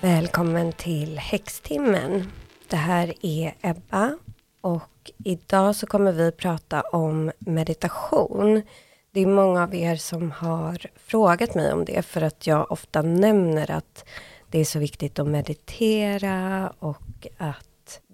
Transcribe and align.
Välkommen 0.00 0.72
till 0.72 1.18
Häxtimmen. 1.18 2.32
Det 2.68 2.76
här 2.76 3.14
är 3.22 3.54
Ebba 3.60 4.18
och 4.60 5.10
idag 5.24 5.76
så 5.76 5.86
kommer 5.86 6.12
vi 6.12 6.32
prata 6.32 6.80
om 6.80 7.32
meditation. 7.38 8.62
Det 9.10 9.20
är 9.20 9.26
många 9.26 9.62
av 9.62 9.74
er 9.74 9.96
som 9.96 10.30
har 10.30 10.86
frågat 10.96 11.54
mig 11.54 11.72
om 11.72 11.84
det 11.84 12.02
för 12.02 12.22
att 12.22 12.46
jag 12.46 12.72
ofta 12.72 13.02
nämner 13.02 13.70
att 13.70 14.04
det 14.50 14.58
är 14.58 14.64
så 14.64 14.78
viktigt 14.78 15.18
att 15.18 15.26
meditera 15.26 16.72
och 16.78 17.26
att 17.38 17.69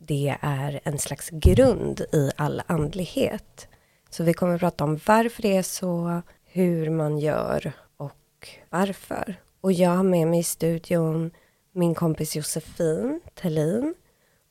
det 0.07 0.37
är 0.41 0.81
en 0.85 0.99
slags 0.99 1.31
grund 1.31 2.01
i 2.01 2.31
all 2.37 2.63
andlighet. 2.67 3.69
Så 4.11 4.25
vi 4.25 4.35
kommer 4.35 4.55
att 4.55 4.61
prata 4.61 4.85
om 4.85 5.01
varför 5.07 5.43
det 5.43 5.57
är 5.57 5.63
så, 5.63 6.23
hur 6.45 6.91
man 6.91 7.19
gör 7.19 7.73
och 7.97 8.49
varför. 8.71 9.35
Och 9.61 9.73
jag 9.73 9.91
har 9.91 10.03
med 10.03 10.29
mig 10.29 10.41
i 10.41 10.43
studion 10.43 11.31
min 11.73 11.95
kompis 11.95 12.37
Josefin 12.37 13.21
Tellin 13.35 13.95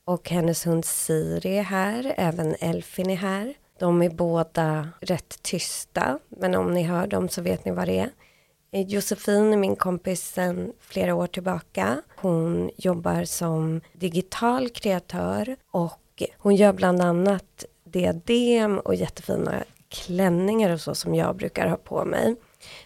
och 0.06 0.30
hennes 0.30 0.68
hund 0.68 0.86
Siri 0.86 1.58
är 1.58 1.64
här, 1.64 2.14
även 2.18 2.56
Elfin 2.60 3.10
är 3.10 3.16
här. 3.16 3.54
De 3.80 4.02
är 4.02 4.10
båda 4.10 4.90
rätt 5.02 5.44
tysta, 5.44 6.20
men 6.30 6.56
om 6.56 6.74
ni 6.74 6.84
hör 6.84 7.08
dem 7.08 7.30
så 7.30 7.42
vet 7.42 7.66
ni 7.66 7.72
vad 7.72 7.88
det 7.88 8.00
är. 8.00 8.10
Josefin 8.82 9.54
är 9.54 9.58
min 9.58 9.76
kompis 9.76 10.22
sedan 10.22 10.74
flera 10.80 11.16
år 11.16 11.28
tillbaka. 11.28 12.02
Hon 12.16 12.72
jobbar 12.78 13.24
som 13.24 13.82
digital 13.94 14.70
kreatör 14.70 15.56
och 15.72 16.24
hon 16.38 16.56
gör 16.56 16.74
bland 16.74 17.02
annat 17.02 17.66
diadem 17.84 18.80
och 18.80 18.96
jättefina 18.96 19.64
klänningar 19.90 20.70
och 20.70 20.82
så 20.82 20.96
som 20.96 21.16
jag 21.16 21.36
brukar 21.36 21.68
ha 21.68 21.78
på 21.78 22.06
mig. 22.06 22.36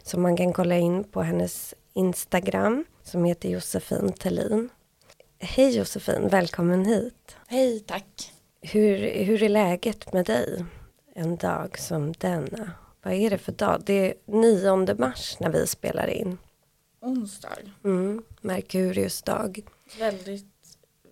Så 0.04 0.20
man 0.20 0.38
kan 0.38 0.54
kolla 0.54 0.78
in 0.78 1.04
på 1.04 1.22
hennes 1.22 1.74
Instagram 1.94 2.86
som 3.04 3.26
heter 3.26 3.50
Josefin 3.50 4.14
Tellin. 4.14 4.70
Hej 5.40 5.78
Josefin, 5.78 6.28
välkommen 6.28 6.86
hit. 6.86 7.36
Hej, 7.48 7.80
tack. 7.80 8.34
Hur, 8.62 9.24
hur 9.24 9.44
är 9.44 9.50
läget 9.50 10.14
med 10.14 10.26
dig 10.26 10.66
en 11.16 11.36
dag 11.36 11.80
som 11.80 12.14
denna? 12.18 12.72
Vad 13.04 13.14
är 13.14 13.30
det 13.30 13.38
för 13.38 13.52
dag? 13.52 13.82
Det 13.86 14.10
är 14.10 14.14
9 14.26 14.96
mars 14.98 15.38
när 15.40 15.50
vi 15.50 15.68
spelar 15.68 16.08
in. 16.08 16.38
Onsdag. 17.02 17.50
Mm, 17.84 18.24
Merkurius 18.42 19.22
dag. 19.22 19.62
Väldigt 20.00 20.46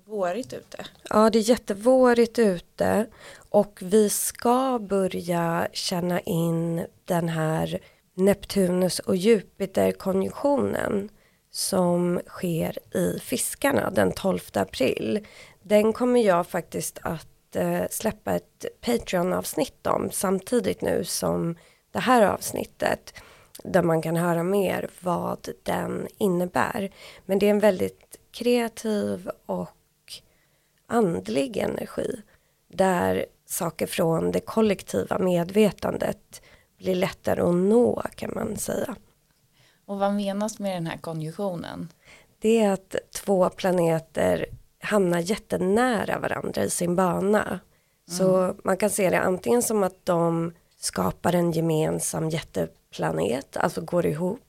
vårigt 0.05 0.53
ute. 0.53 0.85
Ja, 1.09 1.29
det 1.29 1.39
är 1.39 1.49
jättevårigt 1.49 2.39
ute 2.39 3.07
och 3.49 3.79
vi 3.81 4.09
ska 4.09 4.79
börja 4.79 5.67
känna 5.73 6.19
in 6.19 6.85
den 7.05 7.29
här 7.29 7.79
Neptunus 8.13 8.99
och 8.99 9.15
Jupiter-konjunktionen 9.15 11.09
som 11.51 12.21
sker 12.27 12.95
i 12.97 13.19
Fiskarna 13.19 13.89
den 13.89 14.11
12 14.11 14.39
april. 14.53 15.27
Den 15.63 15.93
kommer 15.93 16.21
jag 16.21 16.47
faktiskt 16.47 16.99
att 17.01 17.55
eh, 17.55 17.83
släppa 17.89 18.35
ett 18.35 18.65
Patreon-avsnitt 18.81 19.87
om 19.87 20.09
samtidigt 20.11 20.81
nu 20.81 21.03
som 21.03 21.55
det 21.97 22.01
här 22.01 22.21
avsnittet 22.21 23.13
där 23.63 23.83
man 23.83 24.01
kan 24.01 24.15
höra 24.15 24.43
mer 24.43 24.89
vad 25.01 25.49
den 25.63 26.07
innebär. 26.17 26.91
Men 27.25 27.39
det 27.39 27.45
är 27.45 27.49
en 27.49 27.59
väldigt 27.59 28.19
kreativ 28.31 29.29
och 29.45 30.13
andlig 30.87 31.57
energi 31.57 32.21
där 32.67 33.25
saker 33.45 33.87
från 33.87 34.31
det 34.31 34.39
kollektiva 34.39 35.19
medvetandet 35.19 36.41
blir 36.77 36.95
lättare 36.95 37.41
att 37.41 37.55
nå 37.55 38.03
kan 38.15 38.31
man 38.35 38.57
säga. 38.57 38.95
Och 39.85 39.99
vad 39.99 40.13
menas 40.13 40.59
med 40.59 40.75
den 40.75 40.87
här 40.87 40.97
konjunktionen? 40.97 41.89
Det 42.39 42.59
är 42.59 42.71
att 42.71 42.95
två 43.15 43.49
planeter 43.49 44.45
hamnar 44.79 45.19
jättenära 45.19 46.19
varandra 46.19 46.63
i 46.63 46.69
sin 46.69 46.95
bana. 46.95 47.45
Mm. 47.47 47.59
Så 48.05 48.55
man 48.63 48.77
kan 48.77 48.89
se 48.89 49.09
det 49.09 49.19
antingen 49.19 49.61
som 49.61 49.83
att 49.83 50.05
de 50.05 50.53
skapar 50.87 51.35
en 51.35 51.51
gemensam 51.51 52.29
jätteplanet, 52.29 53.57
alltså 53.57 53.81
går 53.81 54.05
ihop. 54.05 54.39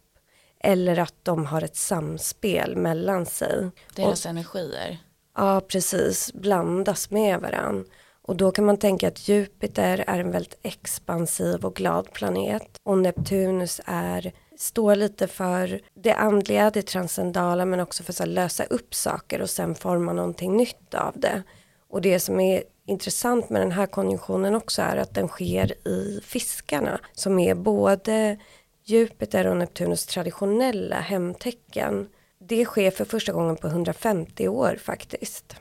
Eller 0.61 0.99
att 0.99 1.15
de 1.23 1.47
har 1.47 1.63
ett 1.63 1.77
samspel 1.77 2.77
mellan 2.77 3.27
sig. 3.27 3.71
Deras 3.95 4.25
och, 4.25 4.31
energier. 4.31 4.99
Ja, 5.37 5.61
precis. 5.61 6.33
Blandas 6.33 7.11
med 7.11 7.41
varandra. 7.41 7.85
Och 8.23 8.37
då 8.37 8.51
kan 8.51 8.65
man 8.65 8.77
tänka 8.77 9.09
att 9.09 9.29
Jupiter 9.29 10.05
är 10.07 10.19
en 10.19 10.31
väldigt 10.31 10.59
expansiv 10.63 11.65
och 11.65 11.75
glad 11.75 12.13
planet. 12.13 12.69
Och 12.83 12.99
Neptunus 12.99 13.81
är, 13.85 14.33
står 14.57 14.95
lite 14.97 15.27
för 15.27 15.81
det 15.95 16.13
andliga, 16.13 16.71
det 16.71 16.83
transcendala 16.83 17.65
men 17.65 17.81
också 17.81 18.03
för 18.03 18.23
att 18.23 18.29
lösa 18.29 18.65
upp 18.65 18.95
saker 18.95 19.43
och 19.43 19.51
sen 19.51 19.75
forma 19.75 20.13
någonting 20.13 20.57
nytt 20.57 20.95
av 20.95 21.13
det. 21.17 21.43
Och 21.89 22.03
det 22.03 22.21
som 22.21 22.41
är 22.41 22.63
intressant 22.89 23.51
med 23.51 23.63
den 23.63 23.73
här 23.73 23.87
konjunktionen 23.87 24.55
också 24.55 24.83
är 24.83 24.97
att 24.97 25.15
den 25.15 25.29
sker 25.29 25.89
i 25.89 26.21
fiskarna 26.25 27.01
som 27.13 27.39
är 27.39 27.55
både 27.55 28.39
Jupiter 28.85 29.47
och 29.47 29.57
Neptunus 29.57 30.07
traditionella 30.07 30.97
hemtecken. 31.01 32.09
Det 32.39 32.65
sker 32.65 32.91
för 32.91 33.05
första 33.05 33.33
gången 33.33 33.57
på 33.57 33.67
150 33.67 34.49
år 34.49 34.79
faktiskt. 34.83 35.57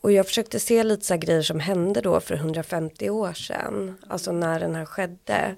Och 0.00 0.12
jag 0.12 0.26
försökte 0.26 0.60
se 0.60 0.84
lite 0.84 1.06
så 1.06 1.16
grejer 1.16 1.42
som 1.42 1.60
hände 1.60 2.00
då 2.00 2.20
för 2.20 2.34
150 2.34 3.10
år 3.10 3.32
sedan. 3.32 3.98
Alltså 4.08 4.32
när 4.32 4.60
den 4.60 4.74
här 4.74 4.84
skedde. 4.84 5.56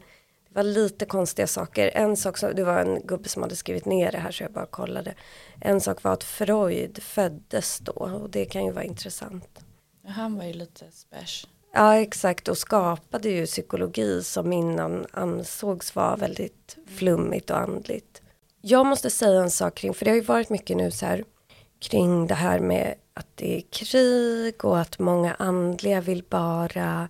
Det 0.49 0.55
var 0.55 0.63
lite 0.63 1.07
konstiga 1.07 1.47
saker. 1.47 1.91
En 1.95 2.17
sak, 2.17 2.41
det 2.55 2.65
var 2.65 2.79
en 2.79 3.07
gubbe 3.07 3.29
som 3.29 3.43
hade 3.43 3.57
skrivit 3.57 3.85
ner 3.85 4.13
det 4.13 4.19
här 4.19 4.31
så 4.31 4.43
jag 4.43 4.53
bara 4.53 4.67
kollade. 4.67 5.15
En 5.61 5.81
sak 5.81 6.03
var 6.03 6.13
att 6.13 6.25
Freud 6.25 7.03
föddes 7.03 7.79
då 7.79 7.93
och 7.93 8.31
det 8.31 8.45
kan 8.45 8.65
ju 8.65 8.73
vara 8.73 8.85
intressant. 8.85 9.66
Han 10.07 10.37
var 10.37 10.45
ju 10.45 10.53
lite 10.53 10.85
special. 10.91 11.51
Ja 11.73 11.97
exakt 11.97 12.49
och 12.49 12.59
skapade 12.59 13.29
ju 13.29 13.47
psykologi 13.47 14.23
som 14.23 14.53
innan 14.53 15.07
ansågs 15.13 15.95
vara 15.95 16.17
väldigt 16.17 16.77
flummigt 16.87 17.51
och 17.51 17.59
andligt. 17.59 18.23
Jag 18.61 18.87
måste 18.87 19.11
säga 19.11 19.41
en 19.41 19.51
sak 19.51 19.75
kring, 19.75 19.95
för 19.95 20.05
det 20.05 20.11
har 20.11 20.17
ju 20.17 20.23
varit 20.23 20.51
mycket 20.51 20.77
nu 20.77 20.91
så 20.91 21.07
här 21.07 21.25
kring 21.79 22.27
det 22.27 22.35
här 22.35 22.61
med 22.61 22.95
att 23.15 23.27
det 23.35 23.57
är 23.57 23.61
krig 23.61 24.65
och 24.65 24.81
att 24.81 24.99
många 24.99 25.35
andliga 25.35 26.01
vill 26.01 26.25
bara 26.29 27.09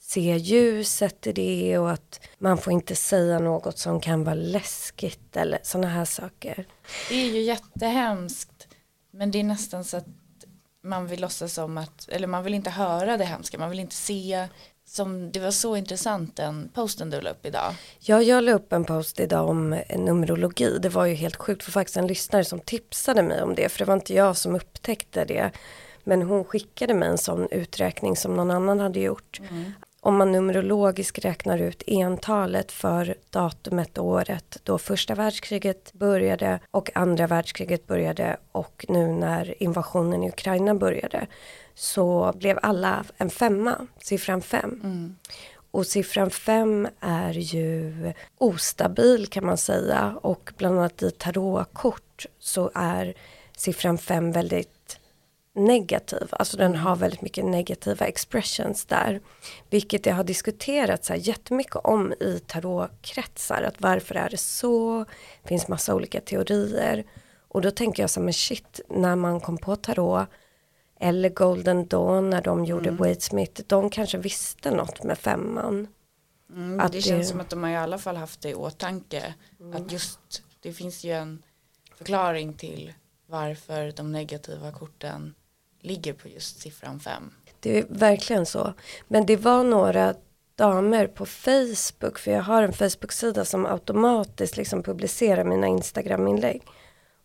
se 0.00 0.36
ljuset 0.36 1.26
i 1.26 1.32
det 1.32 1.78
och 1.78 1.90
att 1.90 2.20
man 2.38 2.58
får 2.58 2.72
inte 2.72 2.96
säga 2.96 3.38
något 3.38 3.78
som 3.78 4.00
kan 4.00 4.24
vara 4.24 4.34
läskigt 4.34 5.36
eller 5.36 5.58
sådana 5.62 5.88
här 5.88 6.04
saker. 6.04 6.66
Det 7.08 7.14
är 7.14 7.30
ju 7.30 7.40
jättehemskt 7.40 8.68
men 9.10 9.30
det 9.30 9.40
är 9.40 9.44
nästan 9.44 9.84
så 9.84 9.96
att 9.96 10.06
man 10.88 11.06
vill 11.06 11.20
låtsas 11.20 11.54
som 11.54 11.78
att, 11.78 12.08
eller 12.08 12.26
man 12.26 12.44
vill 12.44 12.54
inte 12.54 12.70
höra 12.70 13.16
det 13.16 13.24
hemska, 13.24 13.58
man 13.58 13.70
vill 13.70 13.80
inte 13.80 13.94
se 13.94 14.48
som 14.88 15.32
det 15.32 15.40
var 15.40 15.50
så 15.50 15.76
intressant 15.76 16.36
den 16.36 16.70
posten 16.74 17.10
du 17.10 17.20
la 17.20 17.30
upp 17.30 17.46
idag. 17.46 17.74
Ja, 17.98 18.22
jag 18.22 18.44
la 18.44 18.52
upp 18.52 18.72
en 18.72 18.84
post 18.84 19.20
idag 19.20 19.48
om 19.48 19.80
numerologi. 19.96 20.78
Det 20.78 20.88
var 20.88 21.06
ju 21.06 21.14
helt 21.14 21.36
sjukt 21.36 21.62
för 21.62 21.72
faktiskt 21.72 21.96
en 21.96 22.06
lyssnare 22.06 22.44
som 22.44 22.60
tipsade 22.60 23.22
mig 23.22 23.42
om 23.42 23.54
det. 23.54 23.68
För 23.68 23.78
det 23.78 23.84
var 23.84 23.94
inte 23.94 24.14
jag 24.14 24.36
som 24.36 24.54
upptäckte 24.54 25.24
det. 25.24 25.50
Men 26.04 26.22
hon 26.22 26.44
skickade 26.44 26.94
mig 26.94 27.08
en 27.08 27.18
sån 27.18 27.48
uträkning 27.50 28.16
som 28.16 28.36
någon 28.36 28.50
annan 28.50 28.80
hade 28.80 29.00
gjort. 29.00 29.40
Mm. 29.50 29.72
Om 30.00 30.16
man 30.16 30.32
numerologiskt 30.32 31.18
räknar 31.18 31.58
ut 31.58 31.82
entalet 31.86 32.72
för 32.72 33.14
datumet 33.30 33.98
året 33.98 34.58
då 34.62 34.78
första 34.78 35.14
världskriget 35.14 35.92
började 35.92 36.60
och 36.70 36.90
andra 36.94 37.26
världskriget 37.26 37.86
började 37.86 38.36
och 38.52 38.84
nu 38.88 39.06
när 39.06 39.62
invasionen 39.62 40.22
i 40.22 40.28
Ukraina 40.28 40.74
började 40.74 41.26
så 41.74 42.32
blev 42.36 42.58
alla 42.62 43.04
en 43.16 43.30
femma, 43.30 43.86
siffran 43.98 44.42
fem. 44.42 44.80
Mm. 44.84 45.16
Och 45.70 45.86
siffran 45.86 46.30
fem 46.30 46.88
är 47.00 47.32
ju 47.32 47.92
ostabil 48.38 49.26
kan 49.26 49.46
man 49.46 49.58
säga 49.58 50.18
och 50.22 50.52
bland 50.56 50.78
annat 50.78 51.02
i 51.02 51.10
tarotkort 51.10 52.26
så 52.38 52.70
är 52.74 53.14
siffran 53.56 53.98
fem 53.98 54.32
väldigt 54.32 54.77
negativ, 55.58 56.28
alltså 56.30 56.56
den 56.56 56.76
har 56.76 56.96
väldigt 56.96 57.22
mycket 57.22 57.44
negativa 57.44 58.06
expressions 58.06 58.84
där. 58.84 59.20
Vilket 59.70 60.04
det 60.04 60.10
har 60.10 60.24
diskuterats 60.24 61.08
här 61.08 61.16
jättemycket 61.16 61.76
om 61.76 62.12
i 62.12 62.40
tarotkretsar, 62.46 63.62
att 63.62 63.80
varför 63.80 64.14
är 64.14 64.28
det 64.28 64.36
så? 64.36 65.04
Det 65.42 65.48
finns 65.48 65.68
massa 65.68 65.94
olika 65.94 66.20
teorier. 66.20 67.04
Och 67.48 67.60
då 67.60 67.70
tänker 67.70 68.02
jag 68.02 68.10
så 68.10 68.20
men 68.20 68.32
shit, 68.32 68.80
när 68.88 69.16
man 69.16 69.40
kom 69.40 69.58
på 69.58 69.76
tarot 69.76 70.28
eller 71.00 71.28
Golden 71.28 71.86
Dawn 71.86 72.30
när 72.30 72.42
de 72.42 72.64
gjorde 72.64 72.88
mm. 72.88 72.96
Wade 72.96 73.20
Smith. 73.20 73.62
De 73.66 73.90
kanske 73.90 74.18
visste 74.18 74.70
något 74.70 75.02
med 75.02 75.18
femman. 75.18 75.88
Mm, 76.50 76.80
att 76.80 76.92
det 76.92 77.00
känns 77.00 77.26
det... 77.26 77.30
som 77.30 77.40
att 77.40 77.50
de 77.50 77.62
har 77.62 77.70
i 77.70 77.76
alla 77.76 77.98
fall 77.98 78.16
haft 78.16 78.40
det 78.40 78.50
i 78.50 78.54
åtanke. 78.54 79.34
Mm. 79.60 79.76
Att 79.76 79.92
just 79.92 80.42
det 80.60 80.72
finns 80.72 81.04
ju 81.04 81.12
en 81.12 81.42
förklaring 81.94 82.54
till 82.54 82.92
varför 83.26 83.92
de 83.92 84.12
negativa 84.12 84.72
korten 84.72 85.34
ligger 85.80 86.12
på 86.12 86.28
just 86.28 86.60
siffran 86.60 87.00
fem. 87.00 87.30
Det 87.60 87.78
är 87.78 87.86
verkligen 87.88 88.46
så. 88.46 88.74
Men 89.08 89.26
det 89.26 89.36
var 89.36 89.64
några 89.64 90.14
damer 90.56 91.06
på 91.06 91.26
Facebook, 91.26 92.18
för 92.18 92.30
jag 92.30 92.42
har 92.42 92.62
en 92.62 92.72
Facebook-sida 92.72 93.44
som 93.44 93.66
automatiskt 93.66 94.56
liksom 94.56 94.82
publicerar 94.82 95.44
mina 95.44 95.66
Instagram-inlägg. 95.66 96.62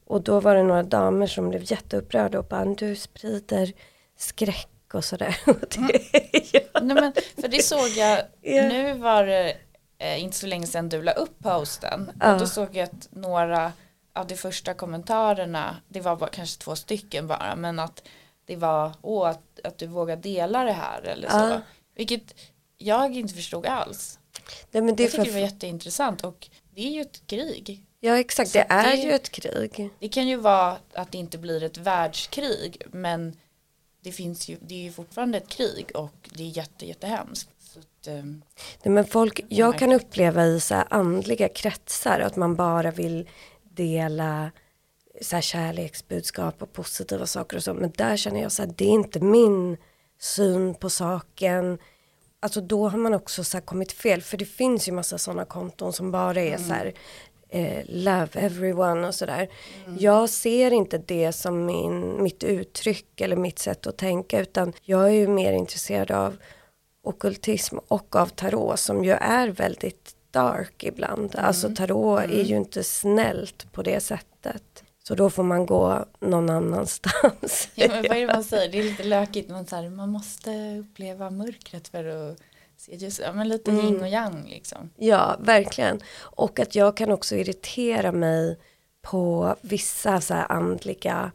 Och 0.06 0.22
då 0.22 0.40
var 0.40 0.56
det 0.56 0.64
några 0.64 0.84
damer 0.84 1.28
som 1.28 1.50
blev 1.50 1.72
jätteupprörda 1.72 2.40
och 2.40 2.46
bara, 2.46 2.66
du 2.66 2.96
sprider 2.96 3.74
skräck 4.18 4.70
och 4.94 5.06
sådär. 5.06 5.38
Mm. 5.78 6.88
Nej, 6.88 6.96
men, 6.96 7.14
för 7.42 7.48
det 7.48 7.64
såg 7.64 7.88
jag, 7.88 8.22
yeah. 8.44 8.68
nu 8.68 8.94
var 8.94 9.26
det 9.26 9.58
eh, 9.98 10.24
inte 10.24 10.38
så 10.38 10.48
länge 10.48 10.68
sedan 10.68 10.90
du 10.90 11.02
la 11.02 11.12
upp 11.12 11.40
posten. 11.40 12.12
Ja. 12.20 12.34
Och 12.34 12.40
då 12.40 12.48
såg 12.48 12.76
jag 12.76 12.84
att 12.84 13.08
några 13.12 13.72
av 14.14 14.28
de 14.28 14.36
första 14.36 14.74
kommentarerna, 14.74 15.76
det 15.88 16.02
var 16.02 16.16
bara, 16.16 16.30
kanske 16.30 16.62
två 16.62 16.76
stycken 16.76 17.28
bara, 17.28 17.56
men 17.56 17.80
att 17.80 18.04
det 18.46 18.56
var, 18.56 18.92
åh, 19.02 19.30
att, 19.30 19.60
att 19.64 19.78
du 19.78 19.88
vågar 19.88 20.16
dela 20.16 20.64
det 20.64 20.72
här 20.72 21.02
eller 21.02 21.30
så. 21.30 21.38
Ja. 21.38 21.62
Vilket 21.96 22.36
jag 22.78 23.16
inte 23.16 23.34
förstod 23.34 23.66
alls. 23.66 24.20
Nej, 24.72 24.84
men 24.84 24.96
det 24.96 25.04
jag 25.04 25.12
tycker 25.12 25.24
för... 25.24 25.32
det 25.32 25.40
var 25.40 25.48
jätteintressant 25.48 26.24
och 26.24 26.50
det 26.76 26.88
är 26.88 26.92
ju 26.92 27.02
ett 27.02 27.28
krig. 27.28 27.86
Ja 28.00 28.20
exakt, 28.20 28.50
så 28.50 28.58
det 28.58 28.66
är 28.70 28.98
det, 28.98 29.04
ju 29.04 29.12
ett 29.12 29.30
krig. 29.30 29.90
Det 30.00 30.10
kan 30.10 30.28
ju 30.28 30.36
vara 30.36 30.78
att 30.94 31.12
det 31.12 31.18
inte 31.18 31.38
blir 31.38 31.64
ett 31.64 31.78
världskrig 31.78 32.82
men 32.92 33.38
det 34.02 34.12
finns 34.12 34.50
ju, 34.50 34.58
det 34.62 34.76
är 34.76 34.84
ju 34.84 34.92
fortfarande 34.92 35.38
ett 35.38 35.48
krig 35.48 35.92
och 35.96 36.30
det 36.34 36.44
är 36.44 36.58
jätte, 36.58 36.86
jättehemskt. 36.86 37.50
Att, 37.78 38.08
um, 38.08 38.44
Nej, 38.84 38.94
men 38.94 39.06
folk, 39.06 39.42
jag 39.50 39.80
kan 39.80 39.92
uppleva 39.92 40.46
i 40.46 40.60
så 40.60 40.76
här 40.76 40.88
andliga 40.90 41.50
kretsar 41.50 42.20
att 42.20 42.36
man 42.36 42.56
bara 42.56 42.92
vill 42.92 43.30
dela 43.64 44.52
så 45.22 45.36
här 45.36 45.42
kärleksbudskap 45.42 46.62
och 46.62 46.74
positiva 46.74 47.26
saker 47.26 47.58
och 47.58 47.64
så. 47.64 47.74
Men 47.74 47.92
där 47.98 48.18
känner 48.18 48.42
jag 48.42 48.52
så 48.52 48.62
här, 48.62 48.74
det 48.76 48.86
är 48.86 48.90
inte 48.90 49.20
min 49.20 49.78
syn 50.20 50.76
på 50.76 50.90
saken. 50.90 51.78
Alltså 52.40 52.62
då 52.62 52.90
har 52.90 52.98
man 52.98 53.14
också 53.14 53.44
så 53.44 53.62
kommit 53.62 53.92
fel. 53.92 54.22
För 54.22 54.38
det 54.38 54.46
finns 54.46 54.88
ju 54.88 54.92
massa 54.92 55.18
sådana 55.18 55.46
konton 55.46 55.94
som 55.94 56.12
bara 56.12 56.42
är 56.42 56.56
mm. 56.56 56.68
så 56.68 56.74
här 56.74 56.94
eh, 57.50 57.84
love 57.86 58.30
everyone 58.34 59.08
och 59.08 59.16
sådär. 59.16 59.50
Mm. 59.86 59.98
Jag 60.00 60.30
ser 60.30 60.74
inte 60.74 60.98
det 60.98 61.32
som 61.32 61.66
min, 61.66 62.24
mitt 62.24 62.44
uttryck 62.44 63.22
eller 63.22 63.36
mitt 63.36 63.60
sätt 63.60 63.88
att 63.88 63.98
tänka 63.98 64.40
utan 64.40 64.74
jag 64.82 65.06
är 65.06 65.14
ju 65.14 65.28
mer 65.28 65.54
intresserad 65.54 66.12
av 66.12 66.38
okultism 67.04 67.78
och 67.88 68.16
av 68.16 68.28
tarot 68.28 68.80
som 68.80 69.04
ju 69.04 69.12
är 69.12 69.48
väldigt 69.48 70.16
dark 70.32 70.84
ibland. 70.84 71.36
Mm. 71.36 71.46
Alltså 71.46 71.76
tarot 71.76 72.24
mm. 72.24 72.40
är 72.40 72.44
ju 72.44 72.58
inte 72.58 72.84
snällt 72.84 73.72
på 73.72 73.82
det 73.82 74.00
sättet. 74.00 74.83
Så 75.08 75.16
då 75.16 75.30
får 75.30 75.44
man 75.44 75.66
gå 75.66 76.06
någon 76.20 76.50
annanstans. 76.50 77.70
Ja, 77.76 77.88
men 77.88 78.06
vad 78.10 78.18
är 78.18 78.28
det 78.28 78.34
man 78.34 78.44
säger? 78.44 78.72
Det 78.72 78.80
är 78.80 78.84
lite 78.84 79.04
lökigt. 79.04 79.50
Man, 79.50 79.66
så 79.66 79.76
här, 79.76 79.90
man 79.90 80.10
måste 80.10 80.78
uppleva 80.80 81.30
mörkret 81.30 81.88
för 81.88 82.06
att 82.06 82.38
se 82.78 82.96
ljus. 82.96 83.20
Ja, 83.24 83.34
men 83.34 83.48
lite 83.48 83.72
mm. 83.72 83.86
yin 83.86 84.02
och 84.02 84.08
yang 84.08 84.48
liksom. 84.50 84.90
Ja, 84.96 85.36
verkligen. 85.40 86.02
Och 86.20 86.60
att 86.60 86.76
jag 86.76 86.98
kan 86.98 87.12
också 87.12 87.36
irritera 87.36 88.12
mig 88.12 88.60
på 89.02 89.56
vissa 89.62 90.22
så 90.22 90.34
här 90.34 90.52
andliga 90.52 91.32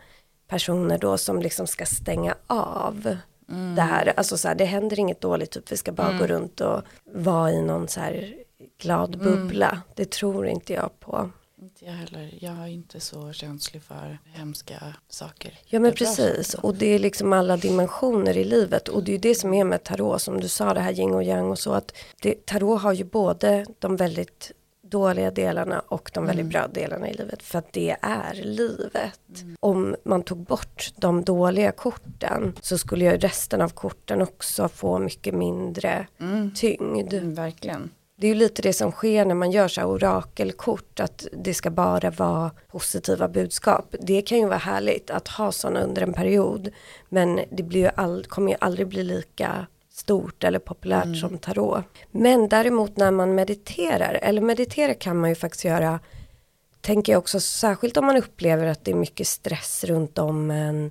personer 0.49 0.99
då 0.99 1.19
som 1.19 1.43
liksom 1.43 1.67
ska 1.67 1.87
stänga 1.87 2.35
av 2.47 3.17
mm. 3.49 3.75
det 3.75 3.82
här. 3.82 4.12
Alltså 4.17 4.38
så 4.38 4.49
här, 4.49 4.55
det 4.55 4.65
händer 4.65 4.99
inget 4.99 5.20
dåligt, 5.20 5.50
typ 5.50 5.73
vi 5.73 5.76
ska 5.76 5.93
bara 5.93 6.09
mm. 6.09 6.19
gå 6.19 6.26
runt 6.26 6.61
och 6.61 6.82
vara 7.05 7.53
i 7.53 7.62
någon 7.62 7.88
så 7.88 8.00
här 8.00 8.35
glad 8.79 9.15
mm. 9.15 9.26
bubbla. 9.26 9.69
Mm. 9.69 9.81
Det 9.94 10.11
tror 10.11 10.47
inte 10.47 10.73
jag 10.73 11.00
på. 11.00 11.31
Inte 11.62 11.84
jag 11.84 11.93
heller. 11.93 12.34
Jag 12.40 12.56
är 12.56 12.66
inte 12.66 13.00
så 13.00 13.32
känslig 13.32 13.82
för 13.82 14.19
hemska 14.25 14.94
saker. 15.08 15.58
Ja 15.66 15.81
men 15.81 15.93
precis. 15.93 16.55
Och 16.55 16.75
det 16.75 16.87
är 16.87 16.99
liksom 16.99 17.32
alla 17.32 17.56
dimensioner 17.56 18.37
i 18.37 18.44
livet. 18.44 18.88
Och 18.88 19.05
det 19.05 19.10
är 19.10 19.12
ju 19.12 19.19
det 19.19 19.34
som 19.34 19.55
är 19.55 19.64
med 19.64 19.84
tarot. 19.84 20.22
Som 20.22 20.40
du 20.40 20.49
sa 20.49 20.75
det 20.75 20.81
här 20.81 20.93
yin 20.93 21.14
och 21.14 21.25
yang 21.25 21.50
och 21.50 21.58
så. 21.58 21.72
att 21.72 21.96
det, 22.22 22.46
Tarot 22.46 22.82
har 22.82 22.93
ju 22.93 23.05
både 23.05 23.66
de 23.78 23.96
väldigt 23.96 24.52
dåliga 24.82 25.31
delarna 25.31 25.81
och 25.81 26.10
de 26.14 26.26
väldigt 26.26 26.44
mm. 26.44 26.52
bra 26.52 26.69
delarna 26.69 27.08
i 27.08 27.14
livet. 27.14 27.43
För 27.43 27.58
att 27.58 27.72
det 27.72 27.96
är 28.02 28.34
livet. 28.34 29.20
Mm. 29.40 29.56
Om 29.60 29.96
man 30.05 30.22
tog 30.22 30.38
bort 30.38 30.93
de 30.96 31.25
dåliga 31.25 31.72
korten 31.72 32.56
så 32.60 32.78
skulle 32.78 33.05
ju 33.05 33.16
resten 33.19 33.60
av 33.60 33.69
korten 33.69 34.22
också 34.22 34.69
få 34.69 34.99
mycket 34.99 35.34
mindre 35.34 36.06
mm. 36.20 36.55
tyngd. 36.55 37.14
Mm, 37.14 37.34
verkligen 37.34 37.90
det 38.20 38.26
är 38.26 38.29
ju 38.29 38.35
lite 38.35 38.62
det 38.62 38.73
som 38.73 38.93
sker 38.93 39.25
när 39.25 39.35
man 39.35 39.50
gör 39.50 39.69
så 39.69 39.81
här 39.81 39.88
orakelkort, 39.88 41.00
att 41.00 41.26
det 41.32 41.55
ska 41.55 41.70
bara 41.70 42.11
vara 42.11 42.50
positiva 42.69 43.29
budskap. 43.29 43.94
Det 44.00 44.23
kan 44.23 44.38
ju 44.38 44.47
vara 44.47 44.59
härligt 44.59 45.11
att 45.11 45.29
ha 45.29 45.53
sådana 45.53 45.81
under 45.81 46.03
en 46.03 46.12
period, 46.12 46.70
men 47.09 47.41
det 47.50 47.62
blir 47.62 47.81
ju 47.81 47.91
all, 47.94 48.25
kommer 48.25 48.53
ju 48.53 48.59
aldrig 48.61 48.88
bli 48.88 49.03
lika 49.03 49.67
stort 49.91 50.44
eller 50.44 50.59
populärt 50.59 51.05
mm. 51.05 51.17
som 51.17 51.38
tarot. 51.38 51.85
Men 52.11 52.49
däremot 52.49 52.97
när 52.97 53.11
man 53.11 53.35
mediterar, 53.35 54.19
eller 54.23 54.43
meditera 54.43 54.94
kan 54.94 55.17
man 55.17 55.31
ju 55.31 55.37
faktiskt 55.37 55.65
göra, 55.65 56.00
tänker 56.81 57.12
jag 57.12 57.19
också 57.19 57.41
särskilt 57.41 57.97
om 57.97 58.06
man 58.06 58.17
upplever 58.17 58.67
att 58.67 58.85
det 58.85 58.91
är 58.91 58.97
mycket 58.97 59.29
stress 59.29 59.85
runt 59.85 60.19
om 60.19 60.50
en, 60.50 60.91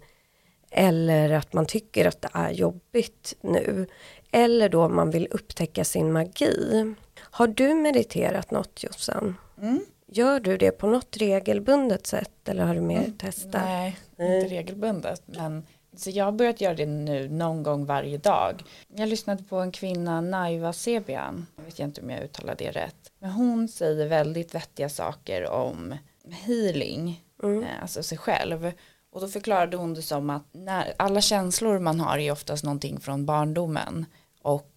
eller 0.72 1.32
att 1.32 1.54
man 1.54 1.66
tycker 1.66 2.08
att 2.08 2.22
det 2.22 2.30
är 2.34 2.52
jobbigt 2.52 3.34
nu. 3.42 3.88
Eller 4.32 4.70
då 4.70 4.84
om 4.84 4.96
man 4.96 5.12
vill 5.12 5.28
upptäcka 5.32 5.84
sin 5.84 6.12
magi. 6.12 6.96
Har 7.32 7.48
du 7.48 7.74
mediterat 7.74 8.52
något 8.52 8.84
Jossan? 8.84 9.36
Mm. 9.62 9.86
Gör 10.08 10.40
du 10.40 10.58
det 10.58 10.72
på 10.72 10.88
något 10.88 11.18
regelbundet 11.18 12.08
sätt 12.08 12.50
eller 12.50 12.66
har 12.66 12.76
du 12.76 12.82
mer 12.82 12.98
mm. 12.98 13.18
testat? 13.18 13.62
Nej, 13.66 13.98
inte 14.12 14.48
regelbundet. 14.48 15.22
Men, 15.26 15.66
så 15.96 16.10
jag 16.10 16.26
har 16.26 16.32
börjat 16.32 16.62
göra 16.62 16.74
det 16.74 16.86
nu 16.86 17.30
någon 17.30 17.64
gång 17.64 17.86
varje 17.86 18.18
dag. 18.18 18.64
Jag 18.88 19.10
lyssnade 19.10 19.44
på 19.44 19.58
en 19.58 19.72
kvinna, 19.72 20.22
Naiva 20.22 20.74
Sebian. 20.74 21.46
Jag 21.56 21.64
vet 21.64 21.80
inte 21.80 22.02
om 22.02 22.10
jag 22.10 22.24
uttalar 22.24 22.56
det 22.58 22.72
rätt. 22.72 23.12
Men 23.20 23.32
hon 23.32 23.68
säger 23.68 24.08
väldigt 24.08 24.56
vettiga 24.56 24.90
saker 24.90 25.50
om 25.50 25.96
healing, 26.30 27.24
mm. 27.44 27.64
Eh, 27.64 27.82
alltså 27.82 28.04
sig 28.04 28.18
själv. 28.18 28.72
Och 29.12 29.22
då 29.22 29.28
förklarade 29.28 29.78
hon 29.78 29.94
det 29.94 30.02
som 30.02 30.30
att 30.30 30.46
när 30.52 30.94
alla 30.98 31.22
känslor 31.22 31.80
man 31.80 32.00
har 32.00 32.18
är 32.18 32.32
oftast 32.32 32.64
någonting 32.64 33.00
från 33.00 33.26
barndomen. 33.26 34.06
Och 34.42 34.77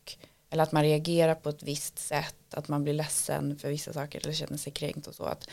eller 0.51 0.63
att 0.63 0.73
man 0.73 0.83
reagerar 0.83 1.35
på 1.35 1.49
ett 1.49 1.63
visst 1.63 1.99
sätt, 1.99 2.55
att 2.55 2.69
man 2.69 2.83
blir 2.83 2.95
ledsen 2.95 3.59
för 3.59 3.69
vissa 3.69 3.93
saker 3.93 4.21
eller 4.21 4.33
känner 4.33 4.57
sig 4.57 4.73
kränkt 4.73 5.07
och 5.07 5.15
så. 5.15 5.25
Att 5.25 5.49